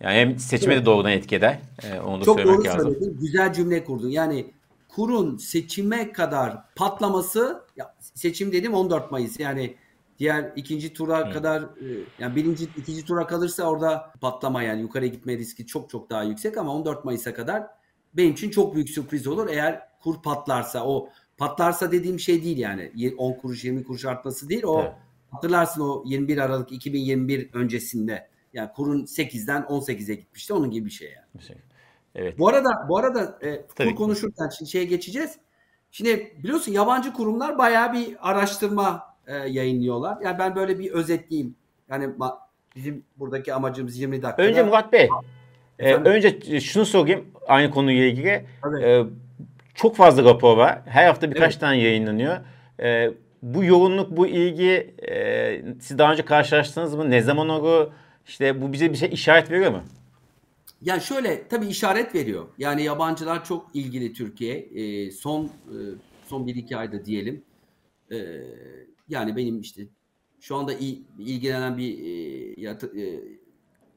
Yani 0.00 0.16
hem 0.16 0.38
seçime 0.38 0.76
de 0.76 0.84
doğrudan 0.84 1.12
etki 1.12 1.36
eder. 1.36 1.58
E, 1.82 2.00
onu 2.00 2.20
da 2.20 2.24
çok 2.24 2.38
söylemek 2.38 2.58
doğru 2.58 2.66
lazım. 2.66 2.92
Söyledin. 2.94 3.18
Güzel 3.20 3.52
cümle 3.52 3.84
kurdun. 3.84 4.08
Yani 4.08 4.46
kurun 4.88 5.36
seçime 5.36 6.12
kadar 6.12 6.74
patlaması 6.76 7.62
ya 7.76 7.94
seçim 8.00 8.52
dedim 8.52 8.74
14 8.74 9.10
Mayıs 9.10 9.40
yani 9.40 9.74
diğer 10.18 10.52
ikinci 10.56 10.92
tura 10.92 11.28
Hı. 11.28 11.32
kadar 11.32 11.62
e, 11.62 12.04
yani 12.18 12.36
birinci 12.36 12.64
ikinci 12.64 13.04
tura 13.04 13.26
kalırsa 13.26 13.64
orada 13.64 14.12
patlama 14.20 14.62
yani 14.62 14.80
yukarıya 14.80 15.10
gitme 15.10 15.38
riski 15.38 15.66
çok 15.66 15.90
çok 15.90 16.10
daha 16.10 16.22
yüksek 16.22 16.56
ama 16.56 16.74
14 16.74 17.04
Mayıs'a 17.04 17.34
kadar 17.34 17.66
benim 18.14 18.32
için 18.32 18.50
çok 18.50 18.74
büyük 18.74 18.90
sürpriz 18.90 19.26
olur 19.26 19.48
eğer 19.48 19.88
kur 20.02 20.22
patlarsa 20.22 20.86
o 20.86 21.08
patlarsa 21.36 21.92
dediğim 21.92 22.20
şey 22.20 22.44
değil 22.44 22.58
yani 22.58 23.14
10 23.18 23.32
kuruş 23.32 23.64
20 23.64 23.84
kuruş 23.84 24.04
artması 24.04 24.48
değil 24.48 24.62
o 24.62 24.80
evet. 24.80 24.92
hatırlarsın 25.30 25.80
o 25.80 26.02
21 26.06 26.38
Aralık 26.38 26.72
2021 26.72 27.50
öncesinde 27.52 28.28
yani 28.52 28.70
kurun 28.72 29.04
8'den 29.04 29.62
18'e 29.62 30.14
gitmişti 30.14 30.52
onun 30.54 30.70
gibi 30.70 30.86
bir 30.86 30.90
şey 30.90 31.12
yani. 31.12 31.42
Şey. 31.42 31.56
Evet. 32.14 32.38
Bu 32.38 32.48
arada 32.48 32.70
bu 32.88 32.98
arada 32.98 33.38
e, 33.42 33.66
kur 33.66 33.94
konuşurken 33.94 34.48
şimdi 34.58 34.70
şeye 34.70 34.84
geçeceğiz. 34.84 35.38
Şimdi 35.90 36.36
biliyorsun 36.42 36.72
yabancı 36.72 37.12
kurumlar 37.12 37.58
bayağı 37.58 37.92
bir 37.92 38.30
araştırma 38.30 39.07
e, 39.28 39.34
yayınlıyorlar. 39.36 40.18
Yani 40.24 40.38
ben 40.38 40.56
böyle 40.56 40.78
bir 40.78 40.90
özetleyeyim. 40.90 41.54
Yani 41.90 42.08
bizim 42.76 43.04
buradaki 43.16 43.54
amacımız 43.54 43.98
20 43.98 44.22
dakika. 44.22 44.42
Önce 44.42 44.62
Murat 44.62 44.92
Bey, 44.92 45.08
e, 45.78 45.94
önce 45.94 46.60
şunu 46.60 46.86
sorayım 46.86 47.24
aynı 47.46 47.70
konuyla 47.70 48.04
ilgili. 48.04 48.46
E, 48.82 49.02
çok 49.74 49.96
fazla 49.96 50.24
rapor 50.24 50.56
var. 50.56 50.82
Her 50.86 51.06
hafta 51.06 51.30
birkaç 51.30 51.52
evet. 51.52 51.60
tane 51.60 51.78
yayınlanıyor. 51.78 52.36
E, 52.80 53.10
bu 53.42 53.64
yoğunluk, 53.64 54.16
bu 54.16 54.26
ilgi 54.26 54.94
e, 55.08 55.62
siz 55.80 55.98
daha 55.98 56.12
önce 56.12 56.24
karşılaştınız 56.24 56.94
mı? 56.94 57.10
Ne 57.10 57.22
zaman 57.22 57.48
olur? 57.48 57.90
İşte 58.26 58.62
bu 58.62 58.72
bize 58.72 58.92
bir 58.92 58.96
şey 58.96 59.08
işaret 59.12 59.50
veriyor 59.50 59.70
mu? 59.70 59.82
Yani 60.82 61.02
şöyle 61.02 61.48
tabii 61.48 61.66
işaret 61.66 62.14
veriyor. 62.14 62.44
Yani 62.58 62.82
yabancılar 62.82 63.44
çok 63.44 63.70
ilgili 63.74 64.12
Türkiye. 64.12 64.56
E, 64.56 65.10
son 65.10 65.44
e, 65.44 65.76
son 66.26 66.46
bir 66.46 66.54
iki 66.54 66.76
ayda 66.76 67.04
diyelim. 67.04 67.42
E, 68.12 68.16
yani 69.08 69.36
benim 69.36 69.60
işte 69.60 69.88
şu 70.40 70.56
anda 70.56 70.72
ilgilenen 71.18 71.78
bir 71.78 71.98
e, 71.98 73.00
e, 73.02 73.20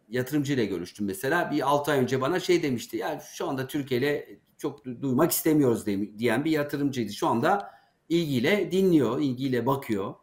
yatırımcıyla 0.10 0.64
görüştüm 0.64 1.06
mesela. 1.06 1.52
Bir 1.52 1.70
6 1.70 1.92
ay 1.92 2.00
önce 2.00 2.22
bana 2.22 2.40
şey 2.40 2.64
demişti. 2.64 2.98
Ya 2.98 3.08
yani 3.08 3.22
şu 3.34 3.50
anda 3.50 3.68
Türkiye 3.68 4.00
ile 4.00 4.40
çok 4.58 4.86
duymak 4.86 5.32
istemiyoruz 5.32 5.86
diyen 6.20 6.46
bir 6.46 6.52
yatırımcıydı. 6.52 7.14
Şu 7.14 7.28
anda 7.28 7.72
ilgiyle 8.10 8.72
dinliyor, 8.72 9.22
ilgiyle 9.22 9.66
bakıyor. 9.66 10.16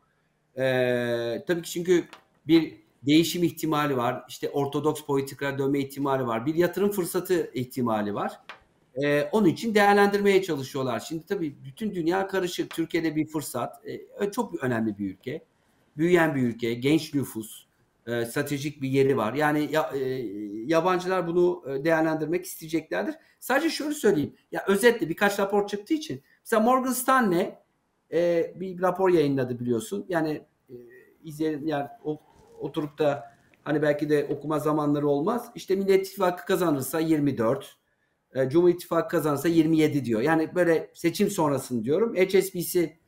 Ee, 0.59 1.45
tabii 1.47 1.62
ki 1.62 1.71
çünkü 1.71 2.04
bir 2.47 2.75
değişim 3.02 3.45
ihtimali 3.45 3.97
var. 3.97 4.25
İşte 4.28 4.50
ortodoks 4.50 5.04
politika 5.04 5.59
dönme 5.59 5.78
ihtimali 5.78 6.26
var. 6.26 6.47
Bir 6.47 6.54
yatırım 6.54 6.90
fırsatı 6.90 7.50
ihtimali 7.54 8.14
var. 8.14 8.40
Ee, 9.05 9.28
onun 9.33 9.47
için 9.47 9.75
değerlendirmeye 9.75 10.43
çalışıyorlar. 10.43 11.00
Şimdi 11.00 11.26
tabii 11.26 11.57
bütün 11.64 11.95
dünya 11.95 12.26
karışık. 12.26 12.71
Türkiye'de 12.71 13.17
bir 13.17 13.26
fırsat. 13.26 13.87
Ee, 14.21 14.31
çok 14.31 14.64
önemli 14.64 14.99
bir 14.99 15.11
ülke. 15.11 15.45
Büyüyen 15.97 16.35
bir 16.35 16.43
ülke. 16.43 16.75
Genç 16.75 17.14
nüfus. 17.14 17.69
E, 18.09 18.25
stratejik 18.25 18.83
bir 18.83 18.88
yeri 18.88 19.17
var. 19.17 19.35
Yani 19.35 19.69
ya, 19.73 19.90
e, 19.95 19.99
yabancılar 20.67 21.26
bunu 21.26 21.62
e, 21.67 21.85
değerlendirmek 21.85 22.45
isteyeceklerdir. 22.45 23.14
Sadece 23.40 23.71
şunu 23.71 23.95
söyleyeyim. 23.95 24.35
Ya 24.52 24.64
özetle 24.67 25.09
birkaç 25.09 25.38
rapor 25.38 25.67
çıktığı 25.67 25.95
için. 25.95 26.23
Mesela 26.45 26.62
Morgan 26.62 26.93
Stanley 26.93 27.55
e, 28.12 28.52
bir 28.57 28.83
rapor 28.83 29.11
yayınladı 29.11 29.61
biliyorsun. 29.61 30.07
Yani 30.09 30.43
e, 30.69 30.75
izleyen 31.25 31.62
yani 31.67 31.87
o, 32.05 32.21
oturup 32.61 32.99
da 32.99 33.33
hani 33.64 33.83
belki 33.83 34.09
de 34.09 34.28
okuma 34.31 34.59
zamanları 34.59 35.09
olmaz. 35.09 35.50
İşte 35.55 35.76
Millet 35.76 36.07
İttifakı 36.07 36.47
kazanırsa 36.47 37.00
24, 37.00 37.76
e, 38.35 38.49
Cumhur 38.49 38.68
İttifakı 38.68 39.08
kazanırsa 39.08 39.49
27 39.49 40.04
diyor. 40.04 40.20
Yani 40.20 40.54
böyle 40.54 40.90
seçim 40.94 41.30
sonrasını 41.30 41.85
diyorum. 41.85 42.16
HSBC 42.16 42.99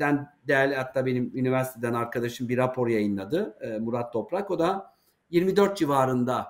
den 0.00 0.28
değerli 0.48 0.74
hatta 0.74 1.06
benim 1.06 1.30
üniversiteden 1.34 1.94
arkadaşım 1.94 2.48
bir 2.48 2.56
rapor 2.56 2.88
yayınladı. 2.88 3.56
E, 3.60 3.78
Murat 3.78 4.12
Toprak. 4.12 4.50
O 4.50 4.58
da 4.58 4.94
24 5.30 5.76
civarında 5.76 6.46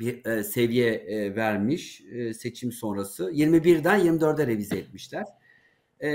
bir 0.00 0.24
e, 0.26 0.44
seviye 0.44 0.92
e, 0.94 1.36
vermiş 1.36 2.00
e, 2.00 2.34
seçim 2.34 2.72
sonrası. 2.72 3.30
21'den 3.30 4.00
24'e 4.00 4.46
revize 4.46 4.76
etmişler. 4.78 5.26
E, 6.02 6.08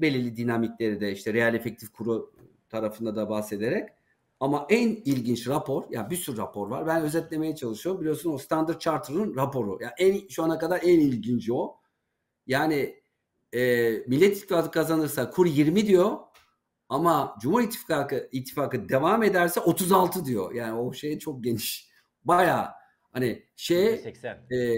belirli 0.00 0.36
dinamikleri 0.36 1.00
de 1.00 1.12
işte 1.12 1.34
reel 1.34 1.54
efektif 1.54 1.92
kuru 1.92 2.32
tarafında 2.68 3.16
da 3.16 3.28
bahsederek. 3.28 3.88
Ama 4.40 4.66
en 4.70 4.88
ilginç 4.88 5.48
rapor, 5.48 5.82
ya 5.82 5.88
yani 5.90 6.10
bir 6.10 6.16
sürü 6.16 6.36
rapor 6.36 6.68
var. 6.68 6.86
Ben 6.86 7.02
özetlemeye 7.02 7.56
çalışıyorum. 7.56 8.00
Biliyorsun 8.00 8.32
o 8.32 8.38
Standard 8.38 8.78
Charter'ın 8.80 9.36
raporu. 9.36 9.78
Yani 9.80 9.92
en 9.98 10.28
şu 10.28 10.44
ana 10.44 10.58
kadar 10.58 10.80
en 10.82 11.00
ilginci 11.00 11.52
o. 11.52 11.80
Yani 12.46 13.02
e, 13.52 13.90
Millet 14.06 14.36
İttifakı 14.36 14.70
kazanırsa 14.70 15.30
kur 15.30 15.46
20 15.46 15.86
diyor 15.86 16.16
ama 16.88 17.36
Cumhur 17.40 17.62
İttifakı, 17.62 18.28
İttifakı 18.32 18.88
devam 18.88 19.22
ederse 19.22 19.60
36 19.60 20.24
diyor. 20.24 20.54
Yani 20.54 20.80
o 20.80 20.92
şey 20.92 21.18
çok 21.18 21.44
geniş. 21.44 21.88
Baya 22.24 22.74
hani 23.12 23.42
şey 23.56 23.96
80. 23.96 24.30
E, 24.30 24.74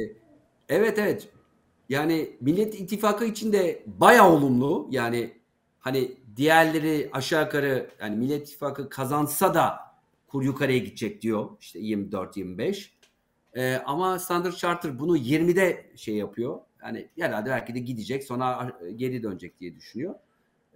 evet 0.69 0.99
evet 0.99 1.29
yani 1.88 2.37
Millet 2.40 2.81
İttifakı 2.81 3.25
için 3.25 3.52
de 3.52 3.83
baya 3.87 4.31
olumlu. 4.33 4.88
Yani 4.90 5.40
hani 5.79 6.19
diğerleri 6.37 7.10
aşağı 7.12 7.44
yukarı 7.44 7.90
yani 8.00 8.16
Millet 8.16 8.42
İttifakı 8.42 8.88
kazansa 8.88 9.54
da 9.54 9.78
kur 10.26 10.42
yukarıya 10.42 10.78
gidecek 10.78 11.22
diyor. 11.22 11.50
İşte 11.60 11.78
24 11.78 12.37
25. 12.37 12.94
E, 13.54 13.76
ama 13.76 14.18
Standard 14.18 14.52
Charter 14.52 14.99
bunu 14.99 15.16
20'de 15.16 15.92
şey 15.96 16.14
yapıyor. 16.14 16.60
Yani 16.82 17.08
herhalde 17.18 17.50
belki 17.50 17.75
de 17.75 17.78
gidecek 17.78 18.25
sonra 18.25 18.72
geri 18.96 19.22
dönecek 19.22 19.60
diye 19.60 19.76
düşünüyor. 19.76 20.14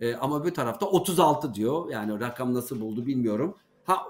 E, 0.00 0.14
ama 0.14 0.44
bir 0.44 0.54
tarafta 0.54 0.86
36 0.86 1.54
diyor. 1.54 1.90
Yani 1.90 2.20
rakam 2.20 2.54
nasıl 2.54 2.80
buldu 2.80 3.06
bilmiyorum. 3.06 3.56
Ha 3.84 4.06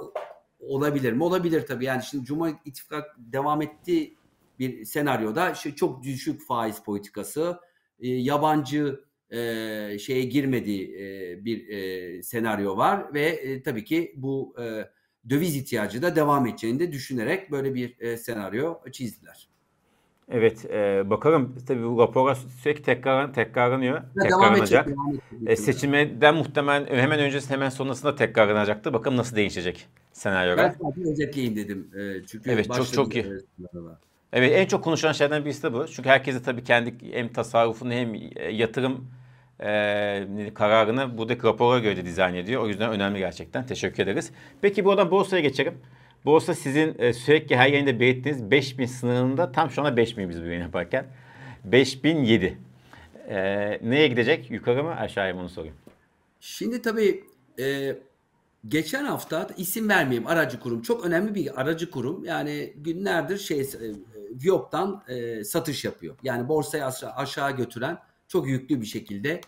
olabilir 0.61 1.13
mi? 1.13 1.25
Olabilir 1.25 1.67
tabii. 1.67 1.85
Yani 1.85 2.03
şimdi 2.03 2.25
Cumhur 2.25 2.49
İttifakı 2.65 3.09
devam 3.19 3.63
ettiği 3.63 4.19
bir 4.59 4.85
senaryoda 4.85 5.51
işte 5.51 5.75
çok 5.75 6.03
düşük 6.03 6.47
faiz 6.47 6.83
politikası, 6.83 7.61
e, 8.01 8.09
yabancı 8.09 9.04
e, 9.31 9.99
şeye 9.99 10.23
girmediği 10.23 10.97
e, 10.97 11.45
bir 11.45 11.69
e, 11.69 12.23
senaryo 12.23 12.77
var 12.77 13.15
ve 13.15 13.27
e, 13.27 13.63
tabii 13.63 13.85
ki 13.85 14.13
bu 14.17 14.57
e, 14.63 14.89
döviz 15.31 15.57
ihtiyacı 15.57 16.03
da 16.03 16.17
devam 16.17 16.47
edeceğini 16.47 16.81
de 16.81 16.93
düşünerek 16.93 17.51
böyle 17.51 17.75
bir 17.75 18.01
e, 18.01 18.17
senaryo 18.17 18.75
çizdiler. 18.93 19.49
Evet, 20.29 20.65
e, 20.71 21.11
bakalım 21.11 21.57
tabii 21.67 21.85
bu 21.85 21.99
rapor 21.99 22.35
sürekli 22.35 22.83
tekrar 22.83 23.33
tekrarlanıyor. 23.33 23.95
Ya 23.95 24.23
tekrarlanacak. 24.23 24.89
Devam 24.89 25.11
edecek, 25.11 25.29
devam 25.29 25.39
edecek. 25.41 25.51
E, 25.51 25.57
seçimden 25.57 26.35
muhtemelen 26.35 26.87
hemen 26.87 27.21
öncesi 27.21 27.51
hemen 27.51 27.69
sonrasında 27.69 28.15
tekrarlanacaktı. 28.15 28.93
Bakalım 28.93 29.17
nasıl 29.17 29.37
değişecek 29.37 29.89
senaryolar. 30.13 30.65
Ben 30.65 30.89
sadece 30.89 31.11
özetleyeyim 31.11 31.57
dedim. 31.57 31.91
E, 31.95 32.27
çünkü 32.27 32.51
evet, 32.51 32.75
çok 32.75 32.93
çok 32.93 33.15
iyi. 33.15 33.27
Evet, 34.37 34.53
en 34.55 34.67
çok 34.67 34.85
konuşulan 34.85 35.13
şeylerden 35.13 35.45
birisi 35.45 35.63
de 35.63 35.73
bu. 35.73 35.87
Çünkü 35.87 36.09
herkes 36.09 36.35
de 36.35 36.43
tabii 36.43 36.65
kendi 36.65 37.13
hem 37.13 37.29
tasarrufunu 37.33 37.93
hem 37.93 38.15
e, 38.15 38.51
yatırım 38.53 39.11
e, 39.61 40.51
kararını 40.55 41.19
buradaki 41.19 41.43
rapora 41.43 41.79
göre 41.79 41.97
de 41.97 42.05
dizayn 42.05 42.35
ediyor. 42.35 42.63
O 42.63 42.69
yüzden 42.69 42.91
önemli 42.91 43.19
gerçekten. 43.19 43.67
Teşekkür 43.67 44.03
ederiz. 44.03 44.31
Peki 44.63 44.85
buradan 44.85 45.11
borsaya 45.11 45.43
geçelim. 45.43 45.75
Borsa 46.25 46.55
sizin 46.55 46.95
e, 46.99 47.13
sürekli 47.13 47.57
her 47.57 47.69
yayında 47.69 48.01
belirttiğiniz 48.01 48.51
5000 48.51 48.87
sınırında 48.87 49.53
tam 49.53 49.71
şu 49.71 49.83
anda 49.83 49.97
5000 49.97 50.29
biz 50.29 50.43
bu 50.43 50.47
yayın 50.47 50.63
yaparken. 50.63 51.07
5007. 51.65 52.59
E, 53.29 53.39
neye 53.83 54.07
gidecek? 54.09 54.51
Yukarı 54.51 54.85
mı 54.85 54.97
aşağıya 54.97 55.35
mı 55.35 55.41
onu 55.41 55.49
sorayım. 55.49 55.77
Şimdi 56.41 56.83
tabii 56.83 57.25
e, 57.61 57.97
geçen 58.69 59.05
hafta 59.05 59.49
isim 59.57 59.89
vermeyeyim 59.89 60.27
aracı 60.27 60.61
kurum 60.61 60.83
çok 60.83 61.07
önemli 61.07 61.35
bir 61.35 61.61
aracı 61.61 61.91
kurum 61.91 62.25
yani 62.25 62.73
günlerdir 62.77 63.39
şey 63.39 63.61
e, 63.61 63.65
Viyop'tan 64.43 65.03
e, 65.09 65.45
satış 65.45 65.85
yapıyor. 65.85 66.17
Yani 66.23 66.49
borsayı 66.49 66.87
aşağı, 66.87 67.13
aşağı 67.13 67.57
götüren 67.57 67.99
çok 68.29 68.49
yüklü 68.49 68.81
bir 68.81 68.87
şekilde 68.87 69.41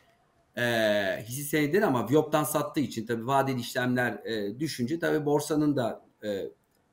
e, 0.56 0.62
hisse 1.22 1.42
senedidir 1.42 1.82
ama 1.82 2.08
Viyop'tan 2.08 2.44
sattığı 2.44 2.80
için 2.80 3.06
tabii 3.06 3.26
vadeli 3.26 3.60
işlemler 3.60 4.12
e, 4.12 4.60
düşünce 4.60 4.98
tabii 4.98 5.26
borsanın 5.26 5.76
da 5.76 6.04
e, 6.22 6.28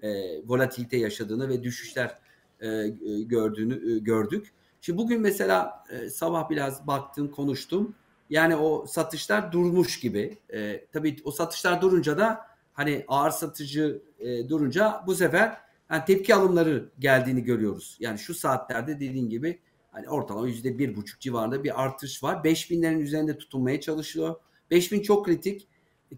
e, 0.07 0.41
volatilite 0.47 0.97
yaşadığını 0.97 1.49
ve 1.49 1.63
düşüşler 1.63 2.17
e, 2.61 2.87
gördüğünü 3.23 3.95
e, 3.95 3.99
gördük. 3.99 4.53
Şimdi 4.81 4.97
bugün 4.97 5.21
mesela 5.21 5.83
e, 5.89 6.09
sabah 6.09 6.49
biraz 6.49 6.87
baktım 6.87 7.31
konuştum. 7.31 7.95
Yani 8.29 8.55
o 8.55 8.85
satışlar 8.85 9.51
durmuş 9.51 9.99
gibi. 9.99 10.37
E, 10.53 10.85
tabii 10.93 11.15
o 11.23 11.31
satışlar 11.31 11.81
durunca 11.81 12.17
da 12.17 12.45
hani 12.73 13.05
ağır 13.07 13.31
satıcı 13.31 14.01
e, 14.19 14.49
durunca 14.49 15.03
bu 15.07 15.15
sefer 15.15 15.57
yani 15.93 16.05
tepki 16.05 16.35
alımları 16.35 16.91
geldiğini 16.99 17.43
görüyoruz. 17.43 17.97
Yani 17.99 18.19
şu 18.19 18.33
saatlerde 18.33 18.95
dediğim 18.95 19.29
gibi 19.29 19.59
hani 19.91 20.09
ortalama 20.09 20.47
yüzde 20.47 20.79
bir 20.79 20.95
buçuk 20.95 21.19
civarında 21.19 21.63
bir 21.63 21.83
artış 21.83 22.23
var. 22.23 22.35
5000'lerin 22.35 22.99
üzerinde 22.99 23.37
tutunmaya 23.37 23.81
çalışıyor. 23.81 24.35
5000 24.71 25.01
çok 25.01 25.25
kritik 25.25 25.67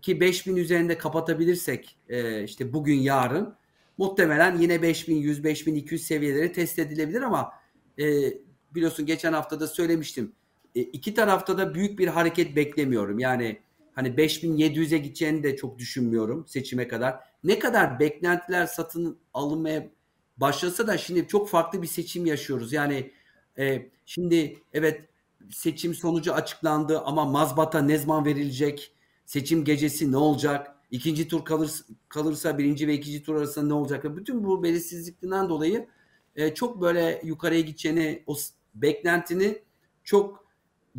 ki 0.01 0.20
5000 0.20 0.55
üzerinde 0.55 0.98
kapatabilirsek 0.98 1.98
e, 2.10 2.44
işte 2.44 2.74
bugün 2.74 3.00
yarın 3.00 3.55
muhtemelen 3.98 4.58
yine 4.58 4.82
5100 4.82 5.44
5200 5.44 6.03
seviyeleri 6.03 6.51
test 6.51 6.79
edilebilir 6.79 7.22
ama 7.22 7.51
e, 8.00 8.05
biliyorsun 8.75 9.05
geçen 9.05 9.34
hafta 9.34 9.60
da 9.60 9.67
söylemiştim. 9.67 10.32
E, 10.75 10.82
iki 10.82 11.13
tarafta 11.13 11.58
da 11.58 11.75
büyük 11.75 12.00
bir 12.00 12.08
hareket 12.08 12.55
beklemiyorum. 12.55 13.20
Yani 13.20 13.60
hani 13.96 14.08
5700'e 14.08 14.98
gideceğini 14.98 15.44
de 15.44 15.55
çok 15.55 15.79
düşünmüyorum 15.79 16.48
seçime 16.48 16.88
kadar. 16.88 17.20
Ne 17.46 17.60
kadar 17.60 18.00
beklentiler 18.00 18.66
satın 18.66 19.20
alınmaya 19.34 19.90
başlasa 20.38 20.88
da 20.88 20.98
şimdi 20.98 21.28
çok 21.28 21.50
farklı 21.50 21.82
bir 21.82 21.88
seçim 21.88 22.25
yaşıyoruz. 22.25 22.74
Yani 22.74 23.12
e, 23.58 23.90
şimdi 24.06 24.60
evet 24.74 25.02
seçim 25.52 25.94
sonucu 25.94 26.34
açıklandı 26.34 27.00
ama 27.00 27.25
mazbata 27.25 27.82
ne 27.82 27.98
zaman 27.98 28.25
verilecek? 28.25 28.96
Seçim 29.25 29.64
gecesi 29.64 30.12
ne 30.12 30.18
olacak? 30.18 30.75
İkinci 30.92 31.28
tur 31.28 31.46
kalır, 31.46 31.72
kalırsa 32.10 32.58
birinci 32.58 32.88
ve 32.88 32.94
ikinci 32.94 33.24
tur 33.24 33.36
arasında 33.36 33.66
ne 33.68 33.74
olacak? 33.74 34.18
Bütün 34.18 34.44
bu 34.44 34.64
belirsizlikten 34.64 35.50
dolayı 35.50 35.88
e, 36.36 36.54
çok 36.54 36.82
böyle 36.82 37.22
yukarıya 37.24 37.62
gideceğini 37.62 38.24
o 38.28 38.36
beklentini 38.75 39.62
çok 40.04 40.46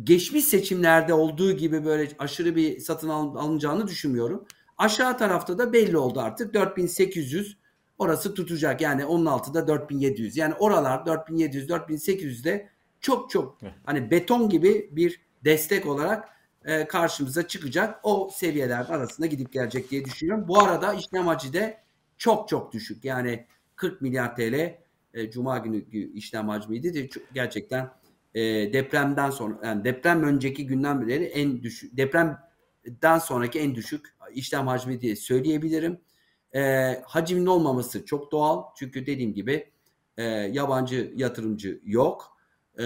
geçmiş 0.03 0.45
seçimlerde 0.45 1.13
olduğu 1.13 1.51
gibi 1.51 1.85
böyle 1.85 2.11
aşırı 2.19 2.55
bir 2.55 2.79
satın 2.79 3.09
alınacağını 3.09 3.87
düşünmüyorum. 3.87 4.45
Aşağı 4.77 5.17
tarafta 5.17 5.57
da 5.57 5.73
belli 5.73 5.97
oldu 5.97 6.19
artık 6.19 6.53
4800 6.53 7.57
orası 7.97 8.33
tutacak. 8.33 8.81
Yani 8.81 9.05
onun 9.05 9.25
altında 9.25 9.67
4700. 9.67 10.37
Yani 10.37 10.53
oralar 10.53 11.05
4700 11.05 11.69
4800'de 11.69 12.69
çok 12.99 13.29
çok 13.29 13.57
hani 13.85 14.11
beton 14.11 14.49
gibi 14.49 14.89
bir 14.91 15.21
destek 15.45 15.85
olarak 15.85 16.29
e, 16.65 16.87
karşımıza 16.87 17.47
çıkacak. 17.47 17.99
O 18.03 18.29
seviyeler 18.33 18.85
arasında 18.89 19.27
gidip 19.27 19.53
gelecek 19.53 19.91
diye 19.91 20.05
düşünüyorum. 20.05 20.47
Bu 20.47 20.59
arada 20.59 20.93
işlem 20.93 21.27
hacı 21.27 21.53
de 21.53 21.81
çok 22.17 22.49
çok 22.49 22.73
düşük. 22.73 23.05
Yani 23.05 23.45
40 23.75 24.01
milyar 24.01 24.35
TL 24.35 24.77
e, 25.13 25.31
Cuma 25.31 25.57
günü 25.57 25.77
işlem 26.13 26.49
hacmiydi. 26.49 26.93
De, 26.93 27.09
gerçekten 27.33 27.89
e, 28.35 28.41
depremden 28.73 29.29
sonra 29.29 29.57
yani 29.63 29.83
deprem 29.83 30.23
önceki 30.23 30.67
günden 30.67 31.07
beri 31.07 31.23
en 31.23 31.63
düşük 31.63 31.97
depremden 32.87 33.19
sonraki 33.19 33.59
en 33.59 33.75
düşük 33.75 34.15
işlem 34.33 34.67
hacmi 34.67 35.01
diye 35.01 35.15
söyleyebilirim. 35.15 35.99
E, 36.55 36.93
hacmin 37.05 37.45
olmaması 37.45 38.05
çok 38.05 38.31
doğal. 38.31 38.63
Çünkü 38.75 39.05
dediğim 39.05 39.33
gibi 39.33 39.71
e, 40.17 40.23
yabancı 40.23 41.13
yatırımcı 41.15 41.81
yok. 41.85 42.37
E, 42.77 42.85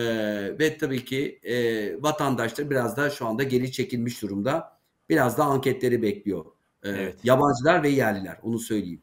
ve 0.59 0.77
tabii 0.77 1.05
ki 1.05 1.39
e, 1.43 1.55
vatandaşlar 2.03 2.69
biraz 2.69 2.97
da 2.97 3.09
şu 3.09 3.25
anda 3.25 3.43
geri 3.43 3.71
çekilmiş 3.71 4.21
durumda. 4.21 4.79
Biraz 5.09 5.37
da 5.37 5.43
anketleri 5.43 6.01
bekliyor. 6.01 6.45
E, 6.83 6.89
evet. 6.89 7.15
Yabancılar 7.23 7.83
ve 7.83 7.89
yerliler 7.89 8.37
onu 8.43 8.59
söyleyeyim. 8.59 9.01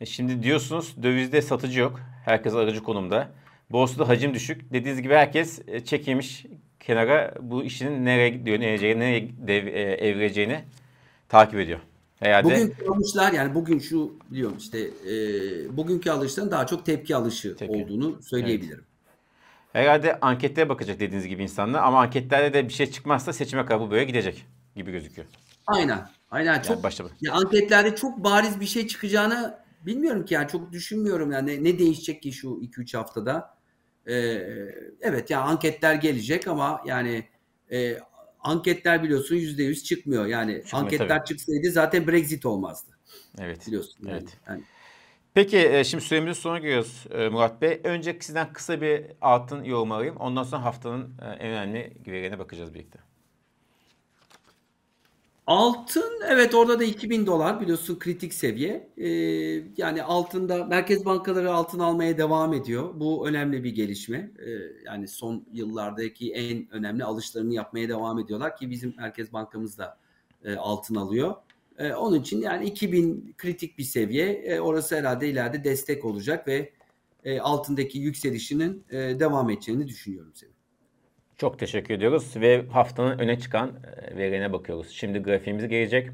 E 0.00 0.06
şimdi 0.06 0.42
diyorsunuz 0.42 0.96
dövizde 1.02 1.42
satıcı 1.42 1.80
yok. 1.80 2.00
Herkes 2.24 2.54
aracı 2.54 2.82
konumda. 2.82 3.32
Borsada 3.70 4.08
hacim 4.08 4.34
düşük. 4.34 4.72
Dediğiniz 4.72 5.02
gibi 5.02 5.14
herkes 5.14 5.60
e, 5.66 5.84
çekilmiş 5.84 6.46
kenara 6.86 7.34
bu 7.40 7.64
işin 7.64 8.04
nereye 8.04 8.28
gidiyor, 8.28 8.60
nereye, 8.60 8.98
nereye 8.98 9.30
dev, 9.38 9.66
e, 9.66 9.80
evrileceğini 9.80 10.64
takip 11.28 11.60
ediyor. 11.60 11.80
Herhalde... 12.20 12.54
Bugünkü 12.54 12.86
alışlar 12.88 13.32
yani 13.32 13.54
bugün 13.54 13.78
şu 13.78 14.12
biliyorum 14.30 14.56
işte 14.58 14.78
e, 14.80 15.16
bugünkü 15.76 16.10
alışların 16.10 16.50
daha 16.50 16.66
çok 16.66 16.86
tepki 16.86 17.16
alışı 17.16 17.56
tepki. 17.56 17.84
olduğunu 17.84 18.22
söyleyebilirim. 18.22 18.84
Evet. 18.84 19.86
Herhalde 19.86 20.20
anketlere 20.20 20.68
bakacak 20.68 21.00
dediğiniz 21.00 21.26
gibi 21.26 21.42
insanlar 21.42 21.82
ama 21.82 22.00
anketlerde 22.00 22.54
de 22.54 22.68
bir 22.68 22.72
şey 22.72 22.90
çıkmazsa 22.90 23.32
seçime 23.32 23.66
kadar 23.66 23.80
bu 23.80 23.90
böyle 23.90 24.04
gidecek 24.04 24.46
gibi 24.76 24.92
gözüküyor. 24.92 25.28
Aynen. 25.66 26.08
Aynen 26.30 26.62
çok 26.62 26.82
başta 26.82 27.04
ya 27.20 27.32
anketlerde 27.32 27.96
çok 27.96 28.24
bariz 28.24 28.60
bir 28.60 28.66
şey 28.66 28.86
çıkacağını 28.86 29.58
bilmiyorum 29.86 30.24
ki 30.24 30.34
yani 30.34 30.48
çok 30.48 30.72
düşünmüyorum 30.72 31.32
yani 31.32 31.50
ne, 31.50 31.64
ne 31.64 31.78
değişecek 31.78 32.22
ki 32.22 32.32
şu 32.32 32.48
2-3 32.48 32.96
haftada. 32.96 33.54
Ee, 34.08 34.14
evet 35.00 35.30
yani 35.30 35.44
anketler 35.44 35.94
gelecek 35.94 36.48
ama 36.48 36.82
yani 36.86 37.24
e, 37.72 37.98
anketler 38.40 39.02
biliyorsun 39.02 39.36
%100 39.36 39.84
çıkmıyor. 39.84 40.26
Yani 40.26 40.54
Çıkmıyor, 40.54 40.84
anketler 40.84 41.08
tabii. 41.08 41.28
çıksaydı 41.28 41.70
zaten 41.70 42.06
Brexit 42.06 42.46
olmazdı. 42.46 42.90
Evet. 43.40 43.66
Biliyorsun. 43.66 44.06
Yani. 44.06 44.18
Evet. 44.18 44.38
Yani. 44.48 44.62
Peki 45.34 45.58
e, 45.58 45.84
şimdi 45.84 46.04
süremizin 46.04 46.40
sonuna 46.40 46.58
geliyoruz 46.58 47.06
e, 47.10 47.28
Murat 47.28 47.62
Bey. 47.62 47.80
Önce 47.84 48.18
sizden 48.20 48.52
kısa 48.52 48.80
bir 48.80 49.04
altın 49.20 49.64
yorum 49.64 49.92
alayım. 49.92 50.16
Ondan 50.16 50.42
sonra 50.42 50.64
haftanın 50.64 51.18
e, 51.22 51.24
en 51.26 51.50
önemli 51.50 51.92
verilerine 52.06 52.38
bakacağız 52.38 52.74
birlikte. 52.74 52.98
Altın 55.46 56.20
evet 56.28 56.54
orada 56.54 56.80
da 56.80 56.84
2000 56.84 57.26
dolar 57.26 57.60
biliyorsun 57.60 57.98
kritik 57.98 58.34
seviye. 58.34 58.90
Ee, 58.96 59.08
yani 59.76 60.02
altında 60.02 60.64
merkez 60.64 61.04
bankaları 61.04 61.52
altın 61.52 61.78
almaya 61.78 62.18
devam 62.18 62.52
ediyor. 62.52 63.00
Bu 63.00 63.28
önemli 63.28 63.64
bir 63.64 63.74
gelişme. 63.74 64.30
Ee, 64.38 64.50
yani 64.84 65.08
son 65.08 65.46
yıllardaki 65.52 66.32
en 66.32 66.72
önemli 66.72 67.04
alışlarını 67.04 67.54
yapmaya 67.54 67.88
devam 67.88 68.18
ediyorlar 68.18 68.56
ki 68.56 68.70
bizim 68.70 68.94
merkez 68.96 69.32
bankamız 69.32 69.78
da 69.78 69.98
e, 70.44 70.56
altın 70.56 70.94
alıyor. 70.94 71.34
E, 71.78 71.92
onun 71.92 72.20
için 72.20 72.40
yani 72.40 72.66
2000 72.66 73.34
kritik 73.38 73.78
bir 73.78 73.84
seviye. 73.84 74.32
E, 74.32 74.60
orası 74.60 74.96
herhalde 74.96 75.28
ileride 75.28 75.64
destek 75.64 76.04
olacak 76.04 76.48
ve 76.48 76.72
e, 77.24 77.40
altındaki 77.40 77.98
yükselişinin 77.98 78.84
e, 78.90 78.96
devam 78.96 79.50
edeceğini 79.50 79.88
düşünüyorum 79.88 80.32
senin. 80.34 80.53
Çok 81.38 81.58
teşekkür 81.58 81.94
ediyoruz 81.94 82.32
ve 82.36 82.66
haftanın 82.68 83.18
öne 83.18 83.38
çıkan 83.40 83.68
e, 83.68 84.16
verilerine 84.16 84.52
bakıyoruz. 84.52 84.90
Şimdi 84.90 85.18
grafiğimiz 85.18 85.68
gelecek. 85.68 86.10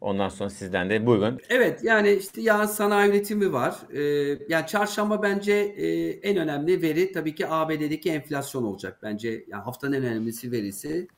Ondan 0.00 0.28
sonra 0.28 0.50
sizden 0.50 0.90
de 0.90 1.06
buyurun. 1.06 1.40
Evet 1.48 1.84
yani 1.84 2.12
işte 2.12 2.40
ya 2.40 2.66
sanayi 2.66 3.10
üretimi 3.10 3.52
var. 3.52 3.76
Ee, 3.92 4.38
yani 4.48 4.66
çarşamba 4.66 5.22
bence 5.22 5.52
e, 5.52 6.10
en 6.10 6.36
önemli 6.36 6.82
veri 6.82 7.12
tabii 7.12 7.34
ki 7.34 7.48
ABD'deki 7.48 8.10
enflasyon 8.10 8.62
olacak. 8.62 8.98
Bence 9.02 9.44
yani 9.48 9.62
haftanın 9.62 9.92
en 9.92 10.04
önemlisi 10.04 10.52
verisi. 10.52 11.08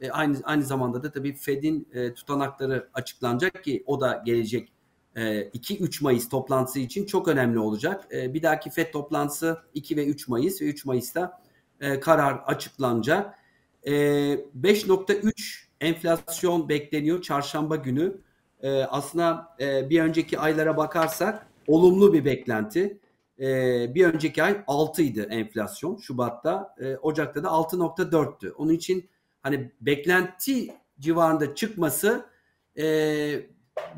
E, 0.00 0.10
aynı 0.10 0.36
aynı 0.44 0.62
zamanda 0.62 1.02
da 1.02 1.12
tabii 1.12 1.32
Fed'in 1.32 1.88
e, 1.94 2.14
tutanakları 2.14 2.88
açıklanacak 2.94 3.64
ki 3.64 3.82
o 3.86 4.00
da 4.00 4.22
gelecek 4.26 4.72
2-3 5.16 5.84
e, 5.84 5.88
Mayıs 6.00 6.28
toplantısı 6.28 6.80
için 6.80 7.06
çok 7.06 7.28
önemli 7.28 7.58
olacak. 7.58 8.04
E, 8.12 8.34
bir 8.34 8.42
dahaki 8.42 8.70
Fed 8.70 8.92
toplantısı 8.92 9.58
2 9.74 9.96
ve 9.96 10.06
3 10.06 10.28
Mayıs 10.28 10.62
ve 10.62 10.64
3 10.64 10.84
Mayıs'ta 10.84 11.43
e, 11.80 12.00
karar 12.00 12.42
açıklanacak. 12.46 13.38
E, 13.82 13.92
5.3 13.92 15.64
enflasyon 15.80 16.68
bekleniyor 16.68 17.22
çarşamba 17.22 17.76
günü. 17.76 18.16
E, 18.62 18.82
aslında 18.82 19.56
e, 19.60 19.90
bir 19.90 20.00
önceki 20.00 20.38
aylara 20.38 20.76
bakarsak 20.76 21.46
olumlu 21.66 22.12
bir 22.12 22.24
beklenti. 22.24 22.98
E, 23.40 23.46
bir 23.94 24.06
önceki 24.06 24.42
ay 24.42 24.64
6 24.66 25.02
idi 25.02 25.26
enflasyon 25.30 25.96
Şubat'ta. 25.96 26.74
E, 26.80 26.96
Ocak'ta 26.96 27.42
da 27.42 27.48
6.4'tü. 27.48 28.52
Onun 28.52 28.72
için 28.72 29.08
hani 29.42 29.72
beklenti 29.80 30.74
civarında 31.00 31.54
çıkması 31.54 32.26
e, 32.78 32.84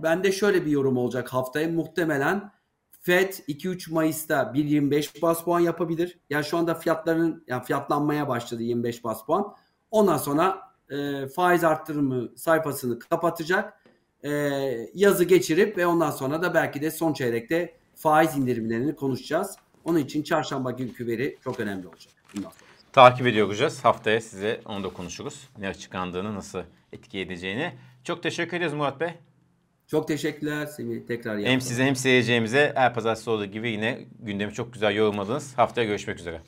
bende 0.02 0.32
şöyle 0.32 0.66
bir 0.66 0.70
yorum 0.70 0.96
olacak 0.96 1.28
haftaya 1.32 1.68
muhtemelen 1.68 2.50
Fed 3.06 3.32
2-3 3.32 3.92
Mayıs'ta 3.92 4.42
1.25 4.54 5.22
bas 5.22 5.44
puan 5.44 5.60
yapabilir. 5.60 6.18
Yani 6.30 6.44
şu 6.44 6.58
anda 6.58 6.74
fiyatların 6.74 7.44
yani 7.46 7.64
fiyatlanmaya 7.64 8.28
başladı 8.28 8.62
25 8.62 9.04
bas 9.04 9.26
puan. 9.26 9.54
Ondan 9.90 10.16
sonra 10.16 10.60
e, 10.90 11.26
faiz 11.28 11.64
arttırımı 11.64 12.28
sayfasını 12.36 12.98
kapatacak. 12.98 13.80
E, 14.22 14.30
yazı 14.94 15.24
geçirip 15.24 15.78
ve 15.78 15.86
ondan 15.86 16.10
sonra 16.10 16.42
da 16.42 16.54
belki 16.54 16.80
de 16.80 16.90
son 16.90 17.12
çeyrekte 17.12 17.74
faiz 17.94 18.36
indirimlerini 18.36 18.96
konuşacağız. 18.96 19.56
Onun 19.84 19.98
için 19.98 20.22
çarşamba 20.22 20.70
günkü 20.70 21.06
veri 21.06 21.38
çok 21.44 21.60
önemli 21.60 21.88
olacak. 21.88 22.12
Takip 22.92 23.26
ediyor 23.26 23.46
olacağız. 23.46 23.84
Haftaya 23.84 24.20
size 24.20 24.60
onu 24.64 24.84
da 24.84 24.88
konuşuruz. 24.88 25.48
Ne 25.58 25.68
açıklandığını, 25.68 26.34
nasıl 26.34 26.62
etki 26.92 27.18
edeceğini. 27.18 27.72
Çok 28.04 28.22
teşekkür 28.22 28.56
ederiz 28.56 28.72
Murat 28.72 29.00
Bey. 29.00 29.14
Çok 29.86 30.08
teşekkürler 30.08 30.66
Semih. 30.66 31.06
Tekrar 31.06 31.38
Hem 31.38 31.60
size 31.60 31.84
hem 31.84 31.96
seyircilerimize 31.96 32.72
her 32.74 32.94
pazartesi 32.94 33.30
olduğu 33.30 33.46
gibi 33.46 33.70
yine 33.70 33.98
gündemi 34.18 34.52
çok 34.52 34.72
güzel 34.72 34.94
yorumladınız. 34.94 35.58
Haftaya 35.58 35.86
görüşmek 35.86 36.18
üzere. 36.18 36.40